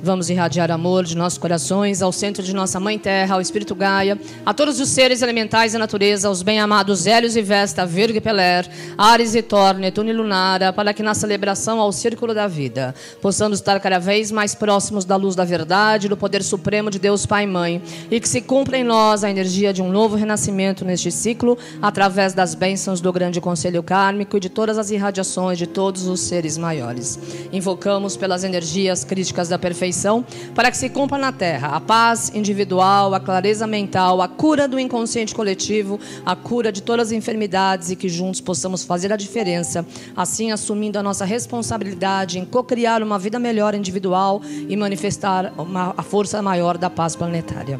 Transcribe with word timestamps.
Vamos 0.00 0.30
irradiar 0.30 0.70
amor 0.70 1.04
de 1.04 1.16
nossos 1.16 1.38
corações 1.38 2.02
ao 2.02 2.12
centro 2.12 2.40
de 2.40 2.54
nossa 2.54 2.78
Mãe 2.78 2.96
Terra, 2.96 3.34
ao 3.34 3.40
Espírito 3.40 3.74
Gaia, 3.74 4.16
a 4.46 4.54
todos 4.54 4.78
os 4.78 4.88
seres 4.90 5.22
elementais 5.22 5.72
da 5.72 5.78
natureza, 5.78 6.28
aos 6.28 6.40
bem-amados 6.40 7.04
Hélios 7.04 7.34
e 7.34 7.42
Vesta, 7.42 7.84
Virgo 7.84 8.18
e 8.18 8.20
Peler, 8.20 8.70
Ares 8.96 9.34
e 9.34 9.42
Thor, 9.42 9.74
Netuno 9.74 10.08
e 10.08 10.12
Lunara, 10.12 10.72
para 10.72 10.94
que 10.94 11.02
na 11.02 11.14
celebração 11.14 11.80
ao 11.80 11.90
Círculo 11.90 12.32
da 12.32 12.46
Vida 12.46 12.94
possamos 13.20 13.58
estar 13.58 13.80
cada 13.80 13.98
vez 13.98 14.30
mais 14.30 14.54
próximos 14.54 15.04
da 15.04 15.16
luz 15.16 15.34
da 15.34 15.44
verdade, 15.44 16.08
do 16.08 16.16
poder 16.16 16.44
supremo 16.44 16.92
de 16.92 17.00
Deus 17.00 17.26
Pai 17.26 17.42
e 17.42 17.48
Mãe, 17.48 17.82
e 18.08 18.20
que 18.20 18.28
se 18.28 18.40
cumpra 18.40 18.78
em 18.78 18.84
nós 18.84 19.24
a 19.24 19.30
energia 19.30 19.72
de 19.72 19.82
um 19.82 19.90
novo 19.90 20.14
renascimento 20.14 20.84
neste 20.84 21.10
ciclo, 21.10 21.58
através 21.82 22.32
das 22.32 22.54
bênçãos 22.54 23.00
do 23.00 23.12
grande 23.12 23.40
conselho 23.40 23.82
kármico 23.82 24.36
e 24.36 24.40
de 24.40 24.48
todas 24.48 24.78
as 24.78 24.92
irradiações 24.92 25.58
de 25.58 25.66
todos 25.66 26.06
os 26.06 26.20
seres 26.20 26.56
maiores. 26.56 27.18
Invocamos 27.52 28.16
pelas 28.16 28.44
energias 28.44 29.02
críticas 29.02 29.48
da 29.48 29.58
perfeição 29.58 29.87
perfeição, 29.88 30.24
para 30.54 30.70
que 30.70 30.76
se 30.76 30.88
cumpra 30.88 31.16
na 31.16 31.32
terra 31.32 31.68
a 31.68 31.80
paz 31.80 32.30
individual, 32.34 33.14
a 33.14 33.20
clareza 33.20 33.66
mental, 33.66 34.20
a 34.20 34.28
cura 34.28 34.68
do 34.68 34.78
inconsciente 34.78 35.34
coletivo, 35.34 35.98
a 36.24 36.36
cura 36.36 36.70
de 36.70 36.82
todas 36.82 37.08
as 37.08 37.12
enfermidades 37.12 37.90
e 37.90 37.96
que 37.96 38.08
juntos 38.08 38.40
possamos 38.40 38.84
fazer 38.84 39.12
a 39.12 39.16
diferença, 39.16 39.86
assim 40.16 40.52
assumindo 40.52 40.98
a 40.98 41.02
nossa 41.02 41.24
responsabilidade 41.24 42.38
em 42.38 42.44
co-criar 42.44 43.02
uma 43.02 43.18
vida 43.18 43.38
melhor 43.38 43.74
individual 43.74 44.42
e 44.68 44.76
manifestar 44.76 45.52
uma, 45.56 45.94
a 45.96 46.02
força 46.02 46.42
maior 46.42 46.76
da 46.76 46.90
paz 46.90 47.16
planetária. 47.16 47.78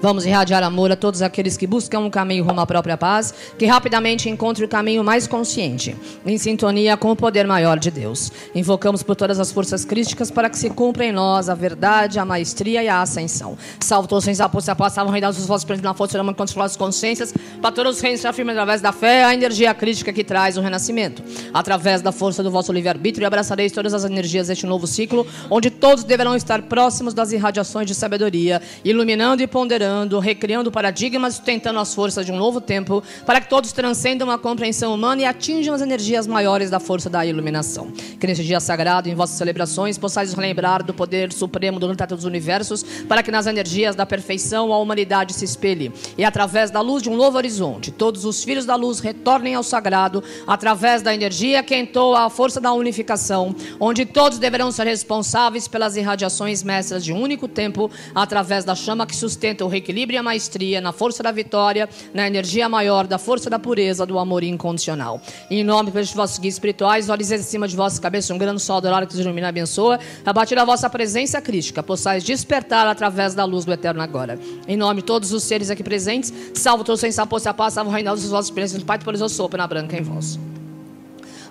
Vamos 0.00 0.26
irradiar 0.26 0.62
amor 0.62 0.92
a 0.92 0.96
todos 0.96 1.22
aqueles 1.22 1.56
que 1.56 1.66
buscam 1.66 2.00
um 2.00 2.10
caminho 2.10 2.44
rumo 2.44 2.60
à 2.60 2.66
própria 2.66 2.98
paz, 2.98 3.32
que 3.58 3.64
rapidamente 3.64 4.28
encontrem 4.28 4.66
o 4.66 4.68
caminho 4.68 5.02
mais 5.02 5.26
consciente, 5.26 5.96
em 6.24 6.36
sintonia 6.36 6.98
com 6.98 7.10
o 7.10 7.16
poder 7.16 7.46
maior 7.46 7.78
de 7.78 7.90
Deus. 7.90 8.30
Invocamos 8.54 9.02
por 9.02 9.16
todas 9.16 9.40
as 9.40 9.50
forças 9.50 9.86
críticas 9.86 10.30
para 10.30 10.50
que 10.50 10.58
se 10.58 10.68
cumpra 10.68 11.06
em 11.06 11.12
nós 11.12 11.48
a 11.48 11.54
verdade, 11.54 12.18
a 12.18 12.26
maestria 12.26 12.82
e 12.82 12.88
a 12.88 13.00
ascensão. 13.00 13.56
Salve 13.80 14.06
todos 14.06 14.24
os 14.24 14.26
reis, 14.26 14.40
apóstolos, 14.40 14.68
apóstolos, 14.68 15.12
reinados 15.12 15.38
os 15.38 15.46
vossos 15.46 15.64
presentes 15.64 15.88
na 15.88 15.94
força 15.94 16.18
da 16.18 16.24
mão 16.24 16.34
contra 16.34 16.64
as 16.64 16.76
consciências, 16.76 17.32
para 17.62 17.72
todos 17.72 17.96
os 17.96 18.02
reinos 18.02 18.20
se 18.20 18.28
afirmem 18.28 18.52
através 18.52 18.82
da 18.82 18.92
fé, 18.92 19.24
a 19.24 19.32
energia 19.32 19.72
crítica 19.72 20.12
que 20.12 20.22
traz 20.22 20.58
o 20.58 20.60
renascimento. 20.60 21.22
Através 21.54 22.02
da 22.02 22.12
força 22.12 22.42
do 22.42 22.50
vosso 22.50 22.70
livre-arbítrio, 22.70 23.26
abraçareis 23.26 23.72
todas 23.72 23.94
as 23.94 24.04
energias 24.04 24.48
deste 24.48 24.66
novo 24.66 24.86
ciclo, 24.86 25.26
onde 25.50 25.70
todos 25.70 26.04
deverão 26.04 26.36
estar 26.36 26.60
próximos 26.62 27.14
das 27.14 27.32
irradiações 27.32 27.86
de 27.86 27.94
sabedoria, 27.94 28.60
iluminando 28.84 29.42
e 29.42 29.46
ponderando 29.46 29.85
recriando 30.20 30.70
paradigmas, 30.70 31.34
sustentando 31.34 31.78
as 31.78 31.94
forças 31.94 32.24
de 32.24 32.32
um 32.32 32.36
novo 32.36 32.60
tempo, 32.60 33.02
para 33.24 33.40
que 33.40 33.48
todos 33.48 33.72
transcendam 33.72 34.30
a 34.30 34.38
compreensão 34.38 34.94
humana 34.94 35.22
e 35.22 35.24
atinjam 35.24 35.74
as 35.74 35.82
energias 35.82 36.26
maiores 36.26 36.70
da 36.70 36.80
força 36.80 37.08
da 37.10 37.24
iluminação. 37.24 37.90
Que 38.20 38.26
neste 38.26 38.44
dia 38.44 38.60
sagrado, 38.60 39.08
em 39.08 39.14
vossas 39.14 39.36
celebrações, 39.36 39.98
possais 39.98 40.34
lembrar 40.34 40.82
do 40.82 40.94
poder 40.94 41.32
supremo 41.32 41.78
do 41.78 41.86
Unitário 41.86 42.16
dos 42.16 42.24
Universos, 42.24 42.82
para 43.08 43.22
que 43.22 43.30
nas 43.30 43.46
energias 43.46 43.94
da 43.94 44.06
perfeição 44.06 44.72
a 44.72 44.78
humanidade 44.78 45.32
se 45.32 45.44
espelhe. 45.44 45.92
E 46.16 46.24
através 46.24 46.70
da 46.70 46.80
luz 46.80 47.02
de 47.02 47.10
um 47.10 47.16
novo 47.16 47.36
horizonte, 47.36 47.90
todos 47.90 48.24
os 48.24 48.42
filhos 48.44 48.64
da 48.66 48.74
luz 48.74 49.00
retornem 49.00 49.54
ao 49.54 49.62
sagrado, 49.62 50.22
através 50.46 51.02
da 51.02 51.14
energia 51.14 51.62
que 51.62 51.76
entoa 51.76 52.26
a 52.26 52.30
força 52.30 52.60
da 52.60 52.72
unificação, 52.72 53.54
onde 53.80 54.04
todos 54.04 54.38
deverão 54.38 54.70
ser 54.70 54.86
responsáveis 54.86 55.68
pelas 55.68 55.96
irradiações 55.96 56.62
mestras 56.62 57.04
de 57.04 57.12
um 57.12 57.20
único 57.20 57.48
tempo, 57.48 57.90
através 58.14 58.64
da 58.64 58.74
chama 58.74 59.06
que 59.06 59.16
sustenta 59.16 59.64
o 59.64 59.68
equilíbrio 59.76 60.16
e 60.16 60.18
a 60.18 60.22
maestria, 60.22 60.80
na 60.80 60.92
força 60.92 61.22
da 61.22 61.30
vitória, 61.30 61.88
na 62.12 62.26
energia 62.26 62.68
maior, 62.68 63.06
da 63.06 63.18
força 63.18 63.48
da 63.48 63.58
pureza, 63.58 64.06
do 64.06 64.18
amor 64.18 64.42
incondicional. 64.42 65.20
em 65.50 65.62
nome 65.62 65.90
dos 65.90 66.12
vossos 66.12 66.38
guias 66.38 66.54
espirituais, 66.54 67.08
olhos 67.08 67.30
em 67.30 67.38
cima 67.38 67.68
de 67.68 67.76
vossas 67.76 67.98
cabeças, 67.98 68.30
um 68.30 68.38
grande 68.38 68.60
sol 68.60 68.76
horário 68.84 69.06
que 69.06 69.14
os 69.14 69.20
ilumina 69.20 69.48
e 69.48 69.50
abençoa, 69.50 69.98
a 70.24 70.64
vossa 70.64 70.88
presença 70.88 71.40
crítica, 71.40 71.82
possais 71.82 72.24
despertar 72.24 72.86
através 72.86 73.34
da 73.34 73.44
luz 73.44 73.64
do 73.64 73.72
eterno 73.72 74.00
agora. 74.00 74.38
Em 74.66 74.76
nome 74.76 75.00
de 75.00 75.06
todos 75.06 75.32
os 75.32 75.42
seres 75.42 75.70
aqui 75.70 75.82
presentes, 75.82 76.32
salvo 76.54 76.84
todos 76.84 77.00
sem 77.00 77.12
sapor, 77.12 77.40
se 77.40 77.48
a 77.48 77.54
paz, 77.54 77.74
salvo 77.74 77.90
o 77.90 77.92
reinado 77.92 78.20
dos 78.20 78.30
vossos 78.30 78.50
presenças, 78.50 78.84
Pai, 78.84 78.98
por 78.98 79.14
eu 79.14 79.28
sopro 79.28 79.58
na 79.58 79.66
branca 79.66 79.96
em 79.96 80.02
vós. 80.02 80.38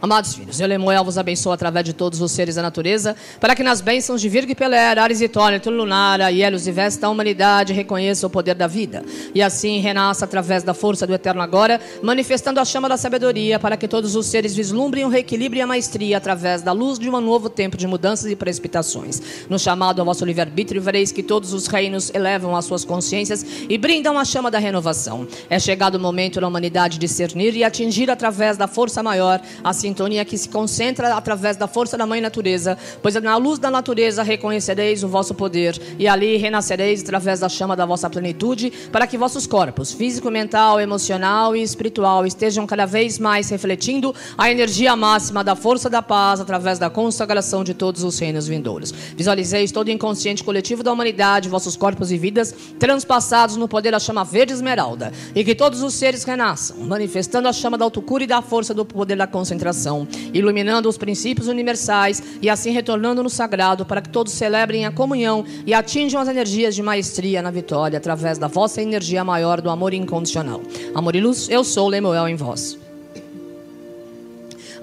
Amados 0.06 0.36
filhos, 0.36 0.60
eu, 0.60 0.68
Lemuel, 0.68 1.04
vos 1.04 1.18
abençoo 1.18 1.52
através 1.52 1.84
de 1.84 1.92
todos 1.92 2.22
os 2.22 2.32
seres 2.32 2.54
da 2.54 2.62
natureza, 2.62 3.16
para 3.40 3.56
que 3.56 3.64
nas 3.64 3.82
bênçãos 3.82 4.22
de 4.22 4.30
Virgo 4.30 4.52
e 4.52 4.54
Peler, 4.54 5.00
Ares 5.00 5.20
e 5.20 5.28
Tônia, 5.28 5.60
Lunara, 5.66 6.32
Helios 6.32 6.68
e 6.68 6.72
Vesta, 6.72 7.08
a 7.08 7.10
humanidade 7.10 7.74
reconheça 7.74 8.28
o 8.28 8.30
poder 8.30 8.54
da 8.54 8.68
vida. 8.68 9.04
E 9.34 9.42
assim 9.42 9.80
renasça 9.80 10.24
através 10.24 10.62
da 10.62 10.76
força 10.76 11.08
do 11.08 11.14
eterno 11.16 11.42
agora, 11.42 11.82
manifestando 12.04 12.60
a 12.60 12.66
chama 12.66 12.88
da 12.88 12.98
sabedoria, 12.98 13.58
para 13.58 13.76
que 13.76 13.88
todos 13.88 14.16
os 14.16 14.28
seres 14.28 14.56
vislumbrem 14.56 15.06
o 15.06 15.10
reequilíbrio 15.10 15.58
e 15.58 15.64
a 15.64 15.66
maestria 15.66 16.18
através 16.18 16.62
da 16.62 16.72
luz 16.72 17.00
de 17.00 17.10
um 17.10 17.20
novo 17.20 17.50
tempo 17.50 17.76
de 17.76 17.88
mudanças 17.88 18.30
e 18.30 18.36
precipitações. 18.36 19.20
No 19.50 19.58
chamado 19.58 20.02
ao 20.02 20.06
vosso 20.06 20.24
livre-arbítrio, 20.24 20.84
vereis 20.84 21.12
que 21.12 21.24
todos 21.24 21.52
os 21.52 21.66
reinos 21.66 22.14
elevam 22.14 22.56
as 22.56 22.66
suas 22.66 22.86
consciências 22.86 23.44
e 23.68 23.76
brindam 23.76 24.20
a 24.20 24.24
chama 24.24 24.52
da 24.52 24.60
renovação. 24.60 25.28
É 25.50 25.58
chegado 25.58 25.96
o 25.96 26.00
momento 26.00 26.40
da 26.40 26.48
humanidade 26.48 27.00
discernir 27.00 27.56
e 27.56 27.64
atingir 27.64 28.12
através 28.12 28.56
da 28.56 28.68
força 28.68 29.02
maior, 29.02 29.42
assim 29.64 29.95
sintonia 29.96 30.26
que 30.26 30.38
se 30.38 30.50
concentra 30.50 31.16
através 31.16 31.56
da 31.56 31.70
força 31.70 31.98
da 31.98 32.06
mãe 32.06 32.20
natureza, 32.20 32.78
pois 33.02 33.16
na 33.16 33.38
luz 33.38 33.58
da 33.58 33.72
natureza 33.72 34.24
reconhecereis 34.24 35.04
o 35.04 35.08
vosso 35.08 35.34
poder 35.34 35.82
e 35.98 36.06
ali 36.06 36.36
renascereis 36.36 37.02
através 37.02 37.40
da 37.40 37.48
chama 37.48 37.78
da 37.78 37.86
vossa 37.86 38.10
plenitude, 38.10 38.74
para 38.92 39.08
que 39.08 39.18
vossos 39.18 39.48
corpos, 39.48 39.94
físico, 39.94 40.30
mental, 40.30 40.82
emocional 40.82 41.56
e 41.56 41.64
espiritual, 41.64 42.26
estejam 42.26 42.68
cada 42.68 42.86
vez 42.86 43.18
mais 43.18 43.50
refletindo 43.50 44.14
a 44.38 44.52
energia 44.52 44.98
máxima 44.98 45.46
da 45.46 45.56
força 45.56 45.90
da 45.90 46.02
paz 46.02 46.42
através 46.42 46.78
da 46.78 46.90
consagração 46.90 47.64
de 47.64 47.74
todos 47.74 48.04
os 48.04 48.20
reinos 48.20 48.46
vindouros. 48.46 48.92
Visualizeis 49.16 49.72
todo 49.72 49.88
o 49.88 49.92
inconsciente 49.92 50.44
coletivo 50.44 50.84
da 50.84 50.92
humanidade, 50.92 51.48
vossos 51.48 51.78
corpos 51.78 52.12
e 52.12 52.18
vidas 52.18 52.54
transpassados 52.78 53.56
no 53.56 53.70
poder 53.70 53.92
da 53.92 54.00
chama 54.00 54.26
verde 54.26 54.52
esmeralda, 54.52 55.14
e 55.34 55.42
que 55.42 55.56
todos 55.56 55.82
os 55.82 55.94
seres 55.94 56.26
renasçam, 56.26 56.80
manifestando 56.80 57.48
a 57.48 57.54
chama 57.54 57.78
da 57.78 57.86
autocura 57.86 58.26
e 58.26 58.28
da 58.28 58.42
força 58.42 58.74
do 58.74 58.84
poder 58.84 59.16
da 59.16 59.26
concentração 59.26 59.85
coração, 59.86 60.08
iluminando 60.34 60.90
os 60.90 60.98
princípios 60.98 61.48
universais 61.48 62.22
e 62.42 62.50
assim 62.50 62.72
retornando 62.72 63.22
no 63.22 63.30
sagrado 63.30 63.86
para 63.86 64.02
que 64.02 64.10
todos 64.10 64.34
celebrem 64.34 64.86
a 64.86 64.92
comunhão 64.92 65.46
e 65.66 65.74
atinjam 65.74 66.20
as 66.20 66.28
energias 66.28 66.76
de 66.76 66.82
maestria 66.82 67.42
na 67.42 67.52
vitória 67.52 67.98
através 67.98 68.38
da 68.38 68.48
vossa 68.48 68.82
energia 68.82 69.24
maior 69.24 69.62
do 69.62 69.70
amor 69.70 69.94
incondicional. 69.94 70.62
Amor 70.94 71.16
e 71.16 71.22
luz, 71.22 71.48
eu 71.50 71.64
sou 71.64 71.88
Lemuel 71.88 72.28
em 72.28 72.36
vós. 72.36 72.85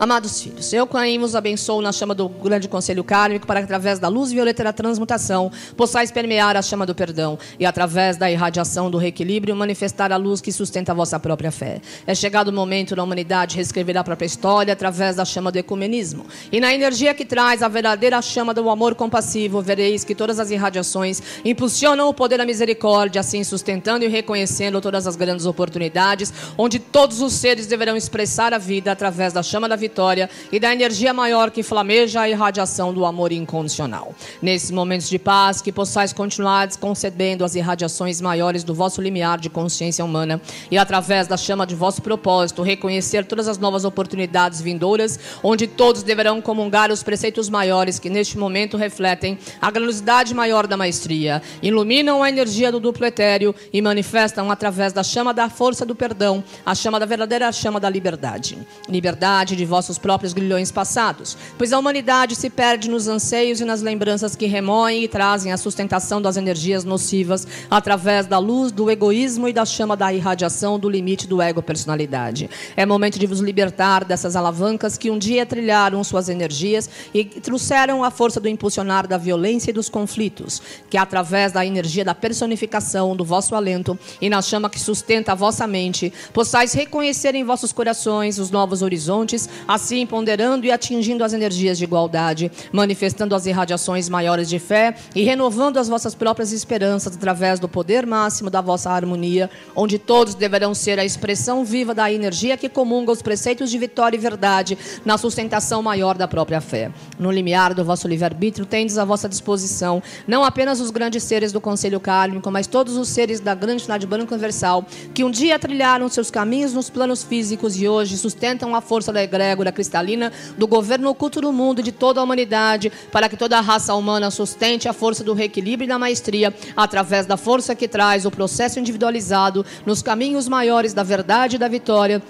Amados 0.02 0.42
filhos, 0.42 0.72
eu, 0.72 0.84
Caim, 0.84 1.16
vos 1.20 1.36
abençoo 1.36 1.80
na 1.80 1.92
chama 1.92 2.12
do 2.12 2.28
grande 2.28 2.66
conselho 2.66 3.04
kármico, 3.04 3.46
para 3.46 3.60
que 3.60 3.66
através 3.66 4.00
da 4.00 4.08
luz 4.08 4.32
violeta 4.32 4.64
da 4.64 4.72
transmutação 4.72 5.48
possais 5.76 6.10
permear 6.10 6.56
a 6.56 6.60
chama 6.60 6.84
do 6.84 6.92
perdão 6.92 7.38
e 7.56 7.64
através 7.64 8.16
da 8.16 8.28
irradiação 8.28 8.90
do 8.90 8.98
reequilíbrio 8.98 9.54
manifestar 9.54 10.10
a 10.10 10.16
luz 10.16 10.40
que 10.40 10.50
sustenta 10.50 10.90
a 10.90 10.94
vossa 10.96 11.20
própria 11.20 11.52
fé. 11.52 11.80
É 12.04 12.16
chegado 12.16 12.48
o 12.48 12.52
momento 12.52 12.96
da 12.96 13.04
humanidade 13.04 13.54
reescrever 13.54 13.96
a 13.96 14.02
própria 14.02 14.26
história 14.26 14.72
através 14.72 15.14
da 15.14 15.24
chama 15.24 15.52
do 15.52 15.58
ecumenismo. 15.58 16.26
E 16.50 16.58
na 16.58 16.74
energia 16.74 17.14
que 17.14 17.24
traz 17.24 17.62
a 17.62 17.69
verdadeira 17.69 18.20
chama 18.20 18.52
do 18.52 18.69
amor 18.69 18.96
compassivo, 18.96 19.62
vereis 19.62 20.02
que 20.02 20.16
todas 20.16 20.40
as 20.40 20.50
irradiações 20.50 21.22
impulsionam 21.44 22.08
o 22.08 22.12
poder 22.12 22.38
da 22.38 22.44
misericórdia, 22.44 23.20
assim 23.20 23.44
sustentando 23.44 24.04
e 24.04 24.08
reconhecendo 24.08 24.80
todas 24.80 25.06
as 25.06 25.14
grandes 25.14 25.46
oportunidades, 25.46 26.34
onde 26.58 26.80
todos 26.80 27.20
os 27.20 27.34
seres 27.34 27.69
deverão 27.69 27.96
expressar 27.96 28.52
a 28.52 28.58
vida 28.58 28.90
através 28.90 29.32
da 29.32 29.44
chama 29.44 29.69
da 29.69 29.76
vitória 29.76 29.91
vitória 29.92 30.30
e 30.50 30.58
da 30.58 30.72
energia 30.72 31.12
maior 31.12 31.50
que 31.50 31.62
flameja 31.62 32.22
a 32.22 32.28
irradiação 32.28 32.94
do 32.94 33.04
amor 33.04 33.30
incondicional. 33.30 34.14
Nesses 34.41 34.70
momentos 34.70 35.08
de 35.08 35.19
paz, 35.19 35.60
que 35.60 35.70
possais 35.70 36.14
continuar 36.14 36.62
concedendo 36.78 37.44
as 37.44 37.54
irradiações 37.54 38.20
maiores 38.20 38.64
do 38.64 38.75
vosso 38.75 39.02
limiar 39.02 39.38
de 39.38 39.50
consciência 39.50 40.02
humana 40.02 40.41
e, 40.70 40.78
através 40.78 41.26
da 41.26 41.36
chama 41.36 41.66
de 41.66 41.75
vosso 41.75 42.00
propósito, 42.00 42.62
reconhecer 42.62 43.26
todas 43.26 43.48
as 43.48 43.58
novas 43.58 43.84
oportunidades 43.84 44.60
vindouras, 44.60 45.19
onde 45.42 45.66
todos 45.66 46.02
deverão 46.02 46.41
comungar 46.41 46.91
os 46.91 47.02
preceitos 47.02 47.50
maiores 47.50 47.98
que, 47.98 48.08
neste 48.08 48.38
momento, 48.38 48.76
refletem 48.76 49.38
a 49.60 49.70
grandiosidade 49.70 50.32
maior 50.32 50.66
da 50.66 50.76
maestria, 50.76 51.43
iluminam 51.62 52.22
a 52.22 52.28
energia 52.28 52.72
do 52.72 52.81
duplo 52.81 53.05
etéreo 53.05 53.55
e 53.72 53.82
manifestam, 53.82 54.50
através 54.50 54.93
da 54.93 55.02
chama 55.02 55.34
da 55.34 55.50
força 55.50 55.84
do 55.84 55.94
perdão, 55.94 56.43
a 56.64 56.75
chama 56.75 56.99
da 56.99 57.05
verdadeira 57.05 57.50
chama 57.52 57.78
da 57.78 57.90
liberdade. 57.90 58.56
Liberdade 58.88 59.56
de 59.56 59.64
vosso 59.72 59.92
nossos 59.92 59.98
próprios 59.98 60.32
grilhões 60.32 60.70
passados, 60.70 61.36
pois 61.58 61.72
a 61.72 61.78
humanidade 61.78 62.34
se 62.34 62.48
perde 62.48 62.88
nos 62.88 63.08
anseios 63.08 63.60
e 63.60 63.64
nas 63.64 63.82
lembranças 63.82 64.34
que 64.34 64.46
remoem 64.46 65.02
e 65.02 65.08
trazem 65.08 65.52
a 65.52 65.56
sustentação 65.56 66.22
das 66.22 66.36
energias 66.36 66.84
nocivas 66.84 67.46
através 67.70 68.26
da 68.26 68.38
luz 68.38 68.72
do 68.72 68.90
egoísmo 68.90 69.48
e 69.48 69.52
da 69.52 69.66
chama 69.66 69.96
da 69.96 70.12
irradiação 70.12 70.78
do 70.78 70.88
limite 70.88 71.26
do 71.26 71.42
ego-personalidade. 71.42 72.48
É 72.76 72.86
momento 72.86 73.19
de 73.19 73.26
vos 73.26 73.40
libertar 73.40 74.04
dessas 74.04 74.34
alavancas 74.34 74.96
que 74.96 75.10
um 75.10 75.19
dia 75.19 75.44
trilharam 75.44 76.02
suas 76.04 76.28
energias 76.28 76.88
e 77.12 77.25
trouxeram 77.25 78.02
a 78.02 78.10
força 78.10 78.40
do 78.40 78.48
impulsionar 78.48 79.06
da 79.06 79.18
violência 79.18 79.70
e 79.70 79.75
dos 79.75 79.88
conflitos, 79.88 80.62
que 80.88 80.96
através 80.96 81.52
da 81.52 81.66
energia 81.66 82.04
da 82.04 82.14
personificação 82.14 83.14
do 83.14 83.25
vosso 83.25 83.54
alento 83.54 83.98
e 84.20 84.30
na 84.30 84.40
chama 84.40 84.70
que 84.70 84.80
sustenta 84.80 85.32
a 85.32 85.34
vossa 85.34 85.66
mente, 85.66 86.12
possais 86.32 86.72
reconhecer 86.72 87.34
em 87.34 87.44
vossos 87.44 87.72
corações 87.72 88.38
os 88.38 88.50
novos 88.50 88.80
horizontes, 88.80 89.48
assim 89.67 90.06
ponderando 90.06 90.67
e 90.67 90.73
atingindo 90.73 91.25
as 91.25 91.32
energias 91.32 91.79
de 91.79 91.85
igualdade, 91.85 92.50
manifestando 92.73 93.35
as 93.35 93.47
irradiações 93.47 94.09
maiores 94.09 94.49
de 94.49 94.59
fé 94.59 94.94
e 95.14 95.23
renovando 95.23 95.79
as 95.79 95.88
vossas 95.88 96.14
próprias 96.14 96.53
esperanças 96.53 97.17
através 97.17 97.61
do 97.61 97.69
poder 97.69 98.06
máximo 98.06 98.50
da 98.50 98.61
vossa 98.61 98.91
harmonia, 98.91 99.49
onde 99.75 99.99
todos 99.99 100.35
deverão 100.35 100.75
ser 100.75 100.99
a 100.99 101.05
expressão 101.05 101.64
viva 101.64 101.94
da 101.94 102.12
energia 102.12 102.56
que 102.56 102.69
comunga 102.69 103.12
os 103.12 103.23
preceitos 103.23 103.70
de 103.70 103.79
vitória 103.79 104.17
e 104.17 104.20
verdade 104.20 104.76
na 105.05 105.17
sustentação 105.17 105.82
maior 105.82 106.17
da 106.17 106.26
própria 106.26 106.61
fé. 106.61 106.91
No 107.19 107.31
limiar 107.31 107.75
do 107.75 107.85
vosso 107.85 108.09
livre-arbítrio, 108.09 108.67
tendes 108.67 108.99
à 108.99 109.05
vossa 109.05 109.29
disposição 109.29 110.03
não 110.26 110.44
apenas 110.44 110.81
os 110.81 110.91
grandes 110.91 111.23
seres 111.23 111.53
do 111.53 111.61
Conselho 111.61 112.00
Kármico, 112.00 112.50
mas 112.50 112.67
todos 112.67 112.97
os 112.97 113.09
seres 113.09 113.41
da 113.41 113.55
grande 113.55 113.82
unidade 113.82 114.06
branca 114.06 114.35
universal, 114.35 114.85
que 115.14 115.25
um 115.25 115.31
dia 115.31 115.59
trilharam 115.59 116.09
seus 116.09 116.31
caminhos 116.31 116.73
nos 116.73 116.91
planos 116.91 117.23
físicos 117.23 117.81
e 117.81 117.88
hoje 117.88 118.19
sustentam 118.19 118.75
a 118.75 118.81
força 118.81 119.12
da 119.12 119.23
egrégora 119.23 119.51
cristalina 119.72 120.32
do 120.56 120.66
governo 120.66 121.10
oculto 121.10 121.40
do 121.40 121.52
mundo 121.52 121.82
de 121.82 121.93
toda 121.93 122.20
a 122.20 122.25
humanidade, 122.25 122.90
para 123.10 123.28
que 123.28 123.37
toda 123.37 123.58
a 123.58 123.60
raça 123.60 123.94
humana 123.94 124.31
sustente 124.31 124.88
a 124.88 124.93
força 124.93 125.22
do 125.22 125.34
reequilíbrio 125.34 125.87
e 125.87 125.88
da 125.88 125.99
maestria, 125.99 126.54
através 126.76 127.26
da 127.26 127.37
força 127.37 127.75
que 127.75 127.88
traz 127.88 128.25
o 128.25 128.31
processo 128.31 128.81
individualizado 128.81 129.64
nos 129.84 130.02
caminhos 130.02 130.49
maiores 130.49 130.94
da 130.94 131.02
verdade 131.02 131.56
e 131.56 131.58
da 131.58 131.69
vitória 131.69 132.22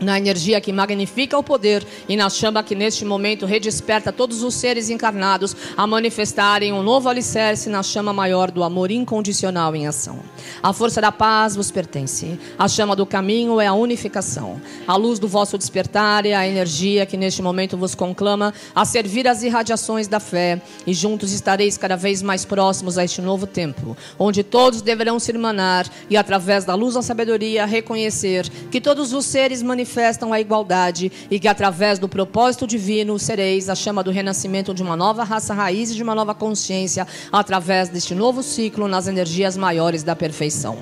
na 0.00 0.18
energia 0.18 0.60
que 0.60 0.72
magnifica 0.72 1.36
o 1.36 1.42
poder 1.42 1.84
e 2.08 2.16
na 2.16 2.30
chama 2.30 2.62
que 2.62 2.74
neste 2.74 3.04
momento 3.04 3.46
redesperta 3.46 4.12
todos 4.12 4.42
os 4.42 4.54
seres 4.54 4.90
encarnados 4.90 5.56
a 5.76 5.86
manifestarem 5.86 6.72
um 6.72 6.82
novo 6.82 7.08
alicerce 7.08 7.68
na 7.68 7.82
chama 7.82 8.12
maior 8.12 8.50
do 8.50 8.62
amor 8.62 8.90
incondicional 8.90 9.74
em 9.74 9.86
ação. 9.86 10.20
A 10.62 10.72
força 10.72 11.00
da 11.00 11.10
paz 11.10 11.56
vos 11.56 11.70
pertence. 11.70 12.38
A 12.58 12.68
chama 12.68 12.94
do 12.94 13.04
caminho 13.04 13.60
é 13.60 13.66
a 13.66 13.72
unificação. 13.72 14.60
A 14.86 14.96
luz 14.96 15.18
do 15.18 15.28
vosso 15.28 15.58
despertar 15.58 16.24
é 16.26 16.34
a 16.34 16.46
energia 16.46 17.06
que 17.06 17.16
neste 17.16 17.42
momento 17.42 17.76
vos 17.76 17.94
conclama 17.94 18.54
a 18.74 18.84
servir 18.84 19.26
as 19.26 19.42
irradiações 19.42 20.06
da 20.06 20.20
fé 20.20 20.60
e 20.86 20.94
juntos 20.94 21.32
estareis 21.32 21.76
cada 21.76 21.96
vez 21.96 22.22
mais 22.22 22.44
próximos 22.44 22.98
a 22.98 23.04
este 23.04 23.20
novo 23.20 23.46
tempo, 23.46 23.96
onde 24.18 24.42
todos 24.42 24.82
deverão 24.82 25.18
se 25.18 25.32
irmanar 25.32 25.86
e 26.08 26.16
através 26.16 26.64
da 26.64 26.74
luz 26.74 26.94
da 26.94 27.02
sabedoria 27.02 27.66
reconhecer 27.66 28.48
que 28.70 28.80
todos 28.80 29.12
os 29.12 29.26
seres 29.26 29.62
manifestam 29.62 29.87
manifestam 29.88 30.34
a 30.34 30.40
igualdade 30.40 31.10
e 31.30 31.40
que, 31.40 31.48
através 31.48 31.98
do 31.98 32.08
propósito 32.08 32.66
divino, 32.66 33.18
sereis 33.18 33.70
a 33.70 33.74
chama 33.74 34.04
do 34.04 34.10
renascimento 34.10 34.74
de 34.74 34.82
uma 34.82 34.94
nova 34.94 35.24
raça 35.24 35.54
raiz 35.54 35.90
e 35.90 35.94
de 35.94 36.02
uma 36.02 36.14
nova 36.14 36.34
consciência, 36.34 37.06
através 37.32 37.88
deste 37.88 38.14
novo 38.14 38.42
ciclo 38.42 38.86
nas 38.86 39.06
energias 39.06 39.56
maiores 39.56 40.02
da 40.02 40.14
perfeição. 40.14 40.76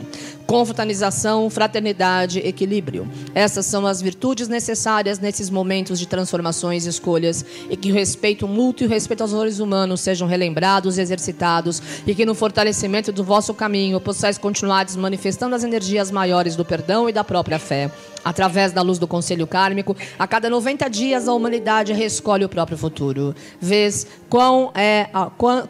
Confraternização, 0.45 1.49
fraternidade, 1.49 2.41
equilíbrio. 2.41 3.09
Essas 3.35 3.67
são 3.67 3.87
as 3.87 4.03
virtudes 4.03 4.49
necessárias 4.49 5.21
nesses 5.21 5.51
momentos 5.51 5.99
de 6.01 6.07
transformações 6.07 6.85
e 6.85 6.89
escolhas, 6.89 7.45
e 7.71 7.77
que 7.77 7.93
o 7.93 7.95
respeito 7.95 8.49
mútuo 8.49 8.85
e 8.85 8.87
o 8.89 8.91
respeito 8.91 9.23
aos 9.23 9.31
valores 9.31 9.61
humanos 9.61 10.01
sejam 10.01 10.27
relembrados 10.27 10.99
e 10.99 11.01
exercitados, 11.01 11.81
e 12.05 12.15
que 12.15 12.27
no 12.27 12.35
fortalecimento 12.35 13.13
do 13.13 13.23
vosso 13.23 13.55
caminho 13.55 14.01
possais 14.01 14.37
continuar 14.37 14.87
manifestando 14.97 15.55
as 15.55 15.63
energias 15.63 16.11
maiores 16.11 16.57
do 16.57 16.65
perdão 16.65 17.09
e 17.09 17.13
da 17.13 17.23
própria 17.23 17.59
fé. 17.59 17.91
Através 18.27 18.73
da 18.73 18.83
luz 18.83 18.99
do 18.99 19.07
conselho 19.07 19.47
kármico, 19.47 19.97
a 20.19 20.27
cada 20.27 20.51
90 20.51 20.91
dias 20.91 21.29
a 21.29 21.33
humanidade 21.33 21.93
reescolhe 21.93 22.45
o 22.45 22.49
próprio 22.49 22.77
futuro. 22.77 23.33
Vês 23.61 24.05
quão 24.29 24.73
é, 24.75 25.09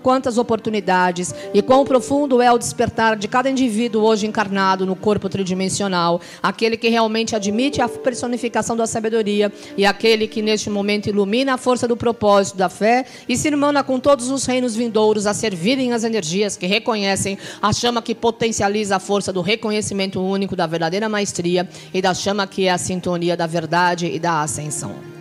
quantas 0.03 0.39
oportunidades 0.39 1.35
e 1.53 1.61
quão 1.61 1.85
profundo 1.85 2.41
é 2.41 2.51
o 2.51 2.57
despertar 2.57 3.15
de 3.15 3.29
cada 3.29 3.51
indivíduo 3.51 4.03
hoje 4.03 4.27
encarnado 4.27 4.87
no 4.87 4.97
corpo 4.97 5.29
tridimensional, 5.29 6.19
aquele 6.43 6.79
que 6.79 6.89
realmente 6.89 7.37
admite 7.37 7.83
a 7.83 7.91
personificação 7.91 8.75
da 8.75 8.87
sabedoria 8.87 9.53
e 9.77 9.85
aquele 9.85 10.27
que 10.27 10.41
neste 10.41 10.71
momento 10.71 11.11
ilumina 11.11 11.53
a 11.53 11.59
força 11.59 11.87
do 11.87 11.95
propósito 11.95 12.57
da 12.57 12.71
fé 12.71 13.05
e 13.29 13.37
se 13.37 13.49
irmana 13.49 13.85
com 13.85 14.01
todos 14.01 14.31
os 14.31 14.47
reinos 14.47 14.75
vindouros 14.75 15.27
a 15.27 15.35
servirem 15.35 15.93
as 15.93 16.05
energias 16.05 16.57
que 16.57 16.67
reconhecem 16.67 17.37
a 17.61 17.71
chama 17.71 18.01
que 18.01 18.15
potencializa 18.15 18.97
a 18.97 18.99
força 18.99 19.31
do 19.31 19.43
reconhecimento 19.43 20.23
único 20.23 20.57
da 20.57 20.67
verdadeira 20.67 21.07
maestria 21.07 21.69
e 21.93 22.01
da 22.01 22.15
chama 22.15 22.46
que 22.47 22.67
é 22.67 22.73
a 22.73 22.79
sintonia 22.79 23.37
da 23.37 23.47
verdade 23.47 24.07
e 24.07 24.19
da 24.19 24.43
ascensão. 24.43 25.16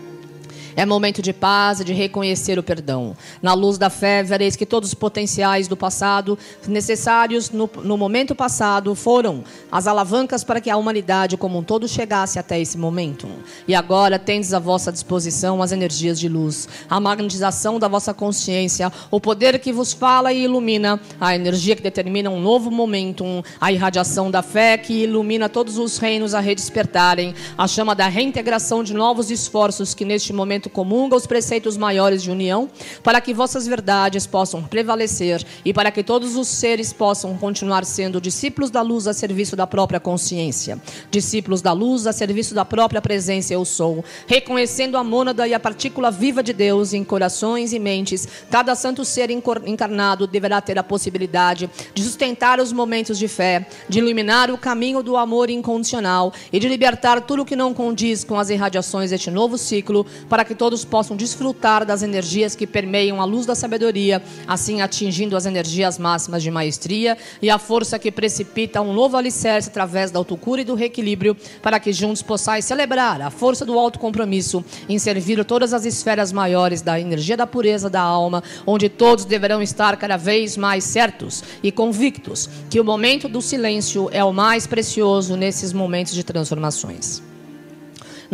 É 0.78 0.86
momento 0.86 1.22
de 1.22 1.32
paz 1.32 1.80
e 1.80 1.86
de 1.86 1.94
reconhecer 1.94 2.60
o 2.60 2.64
perdão. 2.64 3.16
Na 3.42 3.54
luz 3.54 3.78
da 3.78 3.90
fé, 3.90 4.22
vereis 4.22 4.58
que 4.58 4.66
todos 4.66 4.90
os 4.90 4.94
potenciais 4.94 5.70
do 5.70 5.78
passado, 5.78 6.38
necessários 6.68 7.50
no, 7.50 7.70
no 7.82 7.98
momento 7.98 8.36
passado, 8.36 8.94
foram 8.94 9.42
as 9.72 9.88
alavancas 9.88 10.44
para 10.44 10.60
que 10.60 10.70
a 10.70 10.76
humanidade 10.76 11.38
como 11.38 11.60
um 11.60 11.64
todo 11.64 11.88
chegasse 11.88 12.38
até 12.38 12.60
esse 12.60 12.78
momento. 12.78 13.26
E 13.66 13.74
agora 13.74 14.20
tendes 14.20 14.54
à 14.54 14.60
vossa 14.60 14.92
disposição 14.92 15.64
as 15.64 15.72
energias 15.72 16.20
de 16.20 16.28
luz, 16.28 16.68
a 16.90 17.00
magnetização 17.00 17.80
da 17.80 17.88
vossa 17.88 18.14
consciência, 18.14 18.92
o 19.10 19.22
poder 19.22 19.60
que 19.60 19.72
vos 19.72 19.94
fala 19.94 20.34
e 20.34 20.44
ilumina, 20.44 21.00
a 21.22 21.34
energia 21.34 21.76
que 21.78 21.84
determina 21.84 22.30
um 22.30 22.42
novo 22.42 22.70
momento, 22.70 23.24
a 23.62 23.72
irradiação 23.72 24.30
da 24.30 24.42
fé 24.42 24.78
que 24.78 25.04
ilumina 25.04 25.48
todos 25.48 25.78
os 25.78 25.98
reinos 25.98 26.34
a 26.34 26.42
redespertarem, 26.42 27.34
a 27.58 27.66
chama 27.66 27.96
da 27.96 28.08
reintegração 28.08 28.84
de 28.84 28.94
novos 28.94 29.32
esforços 29.32 29.94
que 29.94 30.04
neste 30.04 30.34
momento 30.34 30.65
comunga 30.70 31.16
os 31.16 31.28
preceitos 31.28 31.78
maiores 31.78 32.24
de 32.24 32.32
união, 32.32 32.70
para 33.04 33.22
que 33.22 33.34
vossas 33.34 33.68
verdades 33.68 34.26
possam 34.26 34.64
prevalecer 34.64 35.46
e 35.64 35.74
para 35.74 35.92
que 35.92 36.04
todos 36.04 36.36
os 36.36 36.48
seres 36.48 36.92
possam 36.92 37.38
continuar 37.38 37.86
sendo 37.86 38.22
discípulos 38.22 38.70
da 38.70 38.82
luz 38.82 39.08
a 39.08 39.14
serviço 39.14 39.56
da 39.56 39.68
própria 39.68 40.00
consciência, 40.00 40.82
discípulos 41.12 41.62
da 41.62 41.72
luz 41.72 42.08
a 42.08 42.14
serviço 42.14 42.54
da 42.54 42.66
própria 42.66 43.02
presença 43.02 43.54
eu 43.54 43.66
sou, 43.66 44.04
reconhecendo 44.28 44.98
a 44.98 45.04
mônada 45.04 45.48
e 45.48 45.54
a 45.54 45.60
partícula 45.60 46.12
viva 46.12 46.42
de 46.42 46.54
Deus 46.54 46.94
em 46.94 47.04
corações 47.04 47.74
e 47.74 47.80
mentes, 47.80 48.28
cada 48.50 48.76
santo 48.76 49.04
ser 49.06 49.30
encarnado 49.30 50.28
deverá 50.28 50.62
ter 50.62 50.80
a 50.80 50.84
possibilidade 50.84 51.70
de 51.94 52.04
sustentar 52.04 52.60
os 52.60 52.72
momentos 52.72 53.18
de 53.18 53.28
fé, 53.28 53.68
de 53.88 54.00
iluminar 54.00 54.52
o 54.52 54.58
caminho 54.58 55.04
do 55.04 55.18
amor 55.18 55.50
incondicional 55.50 56.34
e 56.52 56.60
de 56.60 56.68
libertar 56.68 57.22
tudo 57.22 57.46
que 57.46 57.56
não 57.56 57.74
condiz 57.74 58.24
com 58.24 58.40
as 58.40 58.50
irradiações 58.50 59.12
deste 59.12 59.30
novo 59.30 59.58
ciclo, 59.58 60.06
para 60.30 60.46
que 60.46 60.55
que 60.56 60.60
todos 60.60 60.86
possam 60.86 61.18
desfrutar 61.18 61.86
das 61.86 62.02
energias 62.02 62.56
que 62.56 62.66
permeiam 62.66 63.20
a 63.20 63.26
luz 63.26 63.46
da 63.46 63.54
sabedoria, 63.54 64.24
assim 64.48 64.82
atingindo 64.82 65.36
as 65.36 65.46
energias 65.46 66.00
máximas 66.00 66.42
de 66.42 66.50
maestria 66.50 67.18
e 67.42 67.50
a 67.50 67.60
força 67.60 68.00
que 68.00 68.10
precipita 68.10 68.82
um 68.82 68.94
novo 68.94 69.18
alicerce 69.18 69.68
através 69.68 70.12
da 70.12 70.18
autocura 70.18 70.62
e 70.62 70.64
do 70.64 70.74
reequilíbrio, 70.74 71.36
para 71.62 71.78
que 71.78 71.92
juntos 71.92 72.22
possais 72.22 72.64
celebrar 72.64 73.22
a 73.22 73.30
força 73.30 73.66
do 73.66 73.78
autocompromisso 73.78 74.64
em 74.88 74.98
servir 74.98 75.44
todas 75.44 75.74
as 75.74 75.84
esferas 75.84 76.32
maiores 76.32 76.82
da 76.82 76.98
energia 76.98 77.36
da 77.36 77.46
pureza 77.46 77.90
da 77.90 78.02
alma, 78.02 78.42
onde 78.66 78.88
todos 78.88 79.26
deverão 79.26 79.62
estar 79.62 79.98
cada 79.98 80.16
vez 80.16 80.56
mais 80.56 80.86
certos 80.86 81.44
e 81.62 81.70
convictos 81.70 82.50
que 82.70 82.80
o 82.80 82.86
momento 82.86 83.28
do 83.28 83.42
silêncio 83.42 84.08
é 84.14 84.24
o 84.24 84.32
mais 84.32 84.66
precioso 84.66 85.36
nesses 85.36 85.74
momentos 85.74 86.14
de 86.14 86.24
transformações. 86.24 87.35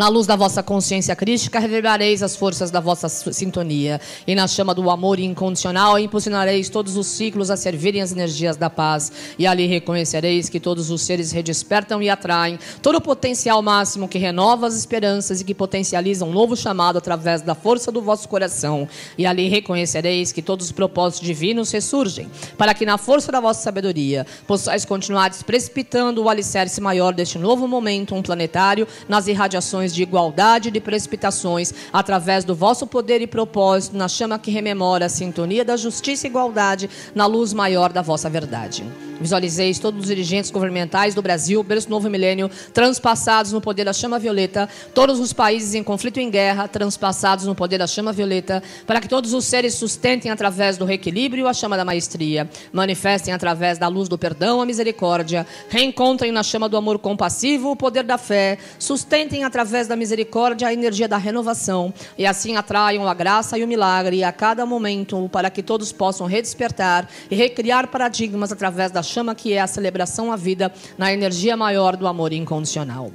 Na 0.01 0.07
luz 0.07 0.25
da 0.25 0.35
vossa 0.35 0.63
consciência 0.63 1.15
crística, 1.15 1.59
reverberareis 1.59 2.23
as 2.23 2.35
forças 2.35 2.71
da 2.71 2.79
vossa 2.79 3.07
sintonia. 3.07 4.01
E 4.25 4.33
na 4.33 4.47
chama 4.47 4.73
do 4.73 4.89
amor 4.89 5.19
incondicional, 5.19 5.99
impulsionareis 5.99 6.69
todos 6.69 6.97
os 6.97 7.05
ciclos 7.05 7.51
a 7.51 7.55
servirem 7.55 8.01
as 8.01 8.11
energias 8.11 8.57
da 8.57 8.67
paz. 8.67 9.11
E 9.37 9.45
ali 9.45 9.67
reconhecereis 9.67 10.49
que 10.49 10.59
todos 10.59 10.89
os 10.89 11.03
seres 11.03 11.31
redespertam 11.31 12.01
e 12.01 12.09
atraem 12.09 12.57
todo 12.81 12.95
o 12.95 13.01
potencial 13.01 13.61
máximo 13.61 14.07
que 14.07 14.17
renova 14.17 14.65
as 14.65 14.75
esperanças 14.75 15.39
e 15.39 15.43
que 15.43 15.53
potencializa 15.53 16.25
um 16.25 16.31
novo 16.31 16.57
chamado 16.57 16.97
através 16.97 17.43
da 17.43 17.53
força 17.53 17.91
do 17.91 18.01
vosso 18.01 18.27
coração. 18.27 18.89
E 19.19 19.27
ali 19.27 19.49
reconhecereis 19.49 20.31
que 20.31 20.41
todos 20.41 20.65
os 20.65 20.71
propósitos 20.71 21.23
divinos 21.23 21.69
ressurgem, 21.69 22.27
para 22.57 22.73
que 22.73 22.87
na 22.87 22.97
força 22.97 23.31
da 23.31 23.39
vossa 23.39 23.61
sabedoria 23.61 24.25
possais 24.47 24.83
continuar 24.83 25.31
precipitando 25.45 26.23
o 26.23 26.27
alicerce 26.27 26.81
maior 26.81 27.13
deste 27.13 27.37
novo 27.37 27.67
momento, 27.67 28.15
um 28.15 28.23
planetário, 28.23 28.87
nas 29.07 29.27
irradiações 29.27 29.90
de 29.93 30.03
igualdade 30.03 30.71
de 30.71 30.79
precipitações, 30.79 31.73
através 31.91 32.43
do 32.43 32.55
vosso 32.55 32.87
poder 32.87 33.21
e 33.21 33.27
propósito, 33.27 33.97
na 33.97 34.07
chama 34.07 34.39
que 34.39 34.51
rememora 34.51 35.05
a 35.05 35.09
sintonia 35.09 35.65
da 35.65 35.77
justiça 35.77 36.27
e 36.27 36.29
igualdade, 36.29 36.89
na 37.13 37.25
luz 37.25 37.53
maior 37.53 37.91
da 37.91 38.01
vossa 38.01 38.29
verdade. 38.29 38.83
Visualizeis 39.21 39.77
todos 39.77 40.01
os 40.01 40.07
dirigentes 40.07 40.49
governamentais 40.49 41.13
do 41.13 41.21
Brasil, 41.21 41.63
pelo 41.63 41.81
novo 41.87 42.09
milênio, 42.09 42.49
transpassados 42.73 43.51
no 43.51 43.61
poder 43.61 43.85
da 43.85 43.93
chama 43.93 44.17
violeta, 44.17 44.67
todos 44.95 45.19
os 45.19 45.31
países 45.31 45.75
em 45.75 45.83
conflito 45.83 46.19
e 46.19 46.23
em 46.23 46.31
guerra, 46.31 46.67
transpassados 46.67 47.45
no 47.45 47.53
poder 47.53 47.77
da 47.77 47.85
chama 47.85 48.11
violeta, 48.11 48.63
para 48.87 48.99
que 48.99 49.07
todos 49.07 49.33
os 49.33 49.45
seres 49.45 49.75
sustentem 49.75 50.31
através 50.31 50.75
do 50.77 50.85
reequilíbrio 50.85 51.47
a 51.47 51.53
chama 51.53 51.77
da 51.77 51.85
maestria, 51.85 52.49
manifestem 52.73 53.31
através 53.31 53.77
da 53.77 53.87
luz 53.87 54.09
do 54.09 54.17
perdão 54.17 54.59
a 54.59 54.65
misericórdia, 54.65 55.45
reencontrem 55.69 56.31
na 56.31 56.41
chama 56.41 56.67
do 56.67 56.75
amor 56.75 56.97
compassivo 56.97 57.69
o 57.69 57.75
poder 57.75 58.03
da 58.03 58.17
fé, 58.17 58.57
sustentem 58.79 59.43
através 59.43 59.87
da 59.87 59.95
misericórdia 59.95 60.67
a 60.67 60.73
energia 60.73 61.07
da 61.07 61.17
renovação, 61.17 61.93
e 62.17 62.25
assim 62.25 62.55
atraiam 62.55 63.07
a 63.07 63.13
graça 63.13 63.55
e 63.55 63.63
o 63.63 63.67
milagre 63.67 64.23
a 64.23 64.31
cada 64.31 64.65
momento, 64.65 65.29
para 65.31 65.51
que 65.51 65.61
todos 65.61 65.91
possam 65.91 66.25
redespertar 66.25 67.07
e 67.29 67.35
recriar 67.35 67.87
paradigmas 67.87 68.51
através 68.51 68.89
da 68.89 69.03
chama 69.11 69.35
que 69.35 69.53
é 69.53 69.59
a 69.59 69.67
celebração 69.67 70.31
à 70.31 70.35
vida 70.35 70.71
na 70.97 71.11
energia 71.13 71.57
maior 71.57 71.95
do 71.95 72.07
amor 72.07 72.31
incondicional. 72.33 73.11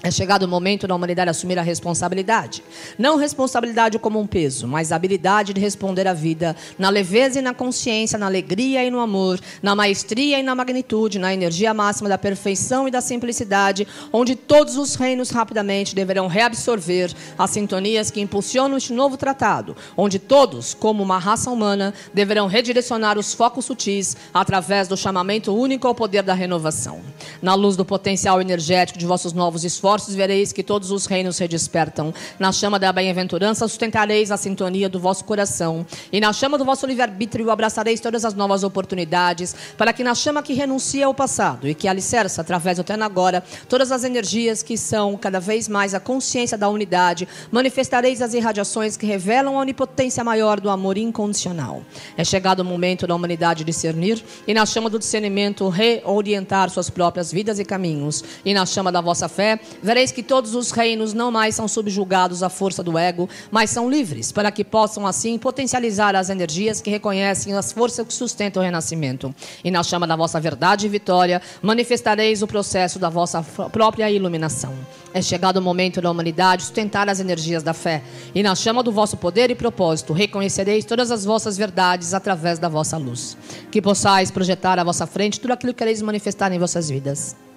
É 0.00 0.12
chegado 0.12 0.44
o 0.44 0.48
momento 0.48 0.86
da 0.86 0.94
humanidade 0.94 1.28
assumir 1.28 1.58
a 1.58 1.62
responsabilidade. 1.62 2.62
Não 2.96 3.16
responsabilidade 3.16 3.98
como 3.98 4.20
um 4.20 4.28
peso, 4.28 4.68
mas 4.68 4.92
a 4.92 4.96
habilidade 4.96 5.52
de 5.52 5.60
responder 5.60 6.06
à 6.06 6.14
vida 6.14 6.54
na 6.78 6.88
leveza 6.88 7.40
e 7.40 7.42
na 7.42 7.52
consciência, 7.52 8.16
na 8.16 8.26
alegria 8.26 8.84
e 8.84 8.92
no 8.92 9.00
amor, 9.00 9.40
na 9.60 9.74
maestria 9.74 10.38
e 10.38 10.42
na 10.42 10.54
magnitude, 10.54 11.18
na 11.18 11.34
energia 11.34 11.74
máxima 11.74 12.08
da 12.08 12.16
perfeição 12.16 12.86
e 12.86 12.92
da 12.92 13.00
simplicidade, 13.00 13.88
onde 14.12 14.36
todos 14.36 14.76
os 14.76 14.94
reinos 14.94 15.30
rapidamente 15.30 15.96
deverão 15.96 16.28
reabsorver 16.28 17.12
as 17.36 17.50
sintonias 17.50 18.08
que 18.08 18.20
impulsionam 18.20 18.76
este 18.76 18.92
novo 18.92 19.16
tratado, 19.16 19.76
onde 19.96 20.20
todos, 20.20 20.74
como 20.74 21.02
uma 21.02 21.18
raça 21.18 21.50
humana, 21.50 21.92
deverão 22.14 22.46
redirecionar 22.46 23.18
os 23.18 23.34
focos 23.34 23.64
sutis 23.64 24.16
através 24.32 24.86
do 24.86 24.96
chamamento 24.96 25.52
único 25.52 25.88
ao 25.88 25.94
poder 25.94 26.22
da 26.22 26.34
renovação. 26.34 27.00
Na 27.42 27.54
luz 27.54 27.74
do 27.74 27.84
potencial 27.84 28.40
energético 28.40 28.96
de 28.96 29.04
vossos 29.04 29.32
novos 29.32 29.64
esforços, 29.64 29.87
esforços, 29.88 30.14
vereis 30.14 30.52
que 30.52 30.62
todos 30.62 30.90
os 30.90 31.06
reinos 31.06 31.36
se 31.36 31.48
despertam. 31.48 32.12
Na 32.38 32.52
chama 32.52 32.78
da 32.78 32.92
bem-aventurança 32.92 33.66
sustentareis 33.66 34.30
a 34.30 34.36
sintonia 34.36 34.86
do 34.86 35.00
vosso 35.00 35.24
coração. 35.24 35.86
E 36.12 36.20
na 36.20 36.30
chama 36.30 36.58
do 36.58 36.64
vosso 36.64 36.86
livre-arbítrio 36.86 37.50
abraçareis 37.50 37.98
todas 37.98 38.22
as 38.24 38.34
novas 38.34 38.62
oportunidades, 38.62 39.56
para 39.78 39.92
que 39.94 40.04
na 40.04 40.14
chama 40.14 40.42
que 40.42 40.52
renuncia 40.52 41.06
ao 41.06 41.14
passado 41.14 41.66
e 41.66 41.74
que 41.74 41.88
alicerça, 41.88 42.42
através 42.42 42.76
do 42.76 42.84
Tena 42.84 43.06
Agora, 43.06 43.42
todas 43.66 43.90
as 43.90 44.04
energias 44.04 44.62
que 44.62 44.76
são 44.76 45.16
cada 45.16 45.40
vez 45.40 45.66
mais 45.66 45.94
a 45.94 46.00
consciência 46.00 46.58
da 46.58 46.68
unidade, 46.68 47.26
manifestareis 47.50 48.20
as 48.20 48.34
irradiações 48.34 48.98
que 48.98 49.06
revelam 49.06 49.56
a 49.56 49.62
onipotência 49.62 50.22
maior 50.22 50.60
do 50.60 50.68
amor 50.68 50.98
incondicional. 50.98 51.82
É 52.18 52.24
chegado 52.24 52.60
o 52.60 52.64
momento 52.64 53.06
da 53.06 53.14
humanidade 53.14 53.64
discernir 53.64 54.22
e 54.46 54.52
na 54.52 54.66
chama 54.66 54.90
do 54.90 54.98
discernimento 54.98 55.66
reorientar 55.70 56.68
suas 56.68 56.90
próprias 56.90 57.32
vidas 57.32 57.58
e 57.58 57.64
caminhos. 57.64 58.22
E 58.44 58.52
na 58.52 58.66
chama 58.66 58.92
da 58.92 59.00
vossa 59.00 59.26
fé, 59.28 59.58
Vereis 59.82 60.12
que 60.12 60.22
todos 60.22 60.54
os 60.54 60.70
reinos 60.70 61.12
não 61.12 61.30
mais 61.30 61.54
são 61.54 61.68
subjugados 61.68 62.42
à 62.42 62.48
força 62.48 62.82
do 62.82 62.98
ego, 62.98 63.28
mas 63.50 63.70
são 63.70 63.90
livres, 63.90 64.32
para 64.32 64.50
que 64.50 64.64
possam 64.64 65.06
assim 65.06 65.38
potencializar 65.38 66.16
as 66.16 66.30
energias 66.30 66.80
que 66.80 66.90
reconhecem 66.90 67.54
as 67.54 67.72
forças 67.72 68.06
que 68.06 68.12
sustentam 68.12 68.62
o 68.62 68.64
renascimento. 68.64 69.34
E 69.62 69.70
na 69.70 69.82
chama 69.82 70.06
da 70.06 70.16
vossa 70.16 70.40
verdade 70.40 70.86
e 70.86 70.88
vitória, 70.88 71.40
manifestareis 71.62 72.42
o 72.42 72.46
processo 72.46 72.98
da 72.98 73.08
vossa 73.08 73.42
própria 73.42 74.10
iluminação. 74.10 74.74
É 75.14 75.22
chegado 75.22 75.56
o 75.56 75.62
momento 75.62 76.00
da 76.00 76.10
humanidade 76.10 76.62
sustentar 76.62 77.08
as 77.08 77.20
energias 77.20 77.62
da 77.62 77.72
fé. 77.72 78.02
E 78.34 78.42
na 78.42 78.54
chama 78.54 78.82
do 78.82 78.92
vosso 78.92 79.16
poder 79.16 79.50
e 79.50 79.54
propósito, 79.54 80.12
reconhecereis 80.12 80.84
todas 80.84 81.10
as 81.10 81.24
vossas 81.24 81.56
verdades 81.56 82.14
através 82.14 82.58
da 82.58 82.68
vossa 82.68 82.96
luz. 82.96 83.36
Que 83.70 83.80
possais 83.80 84.30
projetar 84.30 84.78
à 84.78 84.84
vossa 84.84 85.06
frente 85.06 85.40
tudo 85.40 85.52
aquilo 85.52 85.72
que 85.72 85.78
quereis 85.78 86.02
manifestar 86.02 86.52
em 86.52 86.58
vossas 86.58 86.88
vidas. 86.88 87.47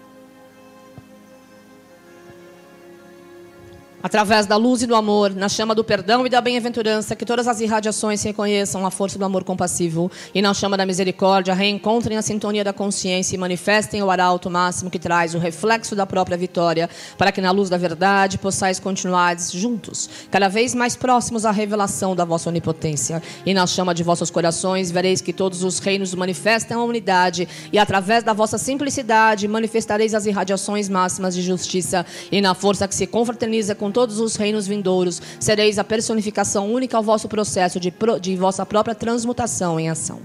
Através 4.01 4.45
da 4.45 4.55
luz 4.55 4.81
e 4.81 4.87
do 4.87 4.95
amor, 4.95 5.33
na 5.35 5.47
chama 5.47 5.75
do 5.75 5.83
perdão 5.83 6.25
e 6.25 6.29
da 6.29 6.41
bem-aventurança, 6.41 7.15
que 7.15 7.25
todas 7.25 7.47
as 7.47 7.59
irradiações 7.61 8.23
reconheçam 8.23 8.85
a 8.85 8.91
força 8.91 9.19
do 9.19 9.25
amor 9.25 9.43
compassivo 9.43 10.11
e 10.33 10.41
na 10.41 10.53
chama 10.53 10.77
da 10.77 10.85
misericórdia 10.85 11.53
reencontrem 11.53 12.17
a 12.17 12.21
sintonia 12.21 12.63
da 12.63 12.73
consciência 12.73 13.35
e 13.35 13.37
manifestem 13.37 14.01
o 14.01 14.09
arauto 14.09 14.49
máximo 14.49 14.89
que 14.89 14.99
traz 14.99 15.35
o 15.35 15.39
reflexo 15.39 15.95
da 15.95 16.05
própria 16.05 16.37
vitória, 16.37 16.89
para 17.17 17.31
que 17.31 17.41
na 17.41 17.51
luz 17.51 17.69
da 17.69 17.77
verdade 17.77 18.37
possais 18.37 18.79
continuar 18.79 19.37
juntos, 19.39 20.09
cada 20.29 20.47
vez 20.47 20.73
mais 20.73 20.95
próximos 20.95 21.45
à 21.45 21.51
revelação 21.51 22.15
da 22.15 22.25
vossa 22.25 22.49
onipotência. 22.49 23.21
E 23.45 23.53
na 23.53 23.67
chama 23.67 23.93
de 23.93 24.03
vossos 24.03 24.29
corações 24.29 24.89
vereis 24.89 25.21
que 25.21 25.33
todos 25.33 25.63
os 25.63 25.79
reinos 25.79 26.13
manifestam 26.15 26.81
a 26.81 26.83
unidade 26.83 27.47
e 27.71 27.77
através 27.77 28.23
da 28.23 28.33
vossa 28.33 28.57
simplicidade 28.57 29.47
manifestareis 29.47 30.13
as 30.13 30.25
irradiações 30.25 30.89
máximas 30.89 31.35
de 31.35 31.41
justiça 31.41 32.05
e 32.31 32.41
na 32.41 32.53
força 32.53 32.87
que 32.87 32.95
se 32.95 33.05
confraterniza 33.05 33.75
com 33.75 33.90
todos 33.91 34.19
os 34.19 34.35
reinos 34.35 34.67
vindouros, 34.67 35.21
sereis 35.39 35.77
a 35.77 35.83
personificação 35.83 36.71
única 36.71 36.97
ao 36.97 37.03
vosso 37.03 37.27
processo 37.27 37.79
de, 37.79 37.93
de 38.21 38.35
vossa 38.35 38.65
própria 38.65 38.95
transmutação 38.95 39.79
em 39.79 39.89
ação. 39.89 40.19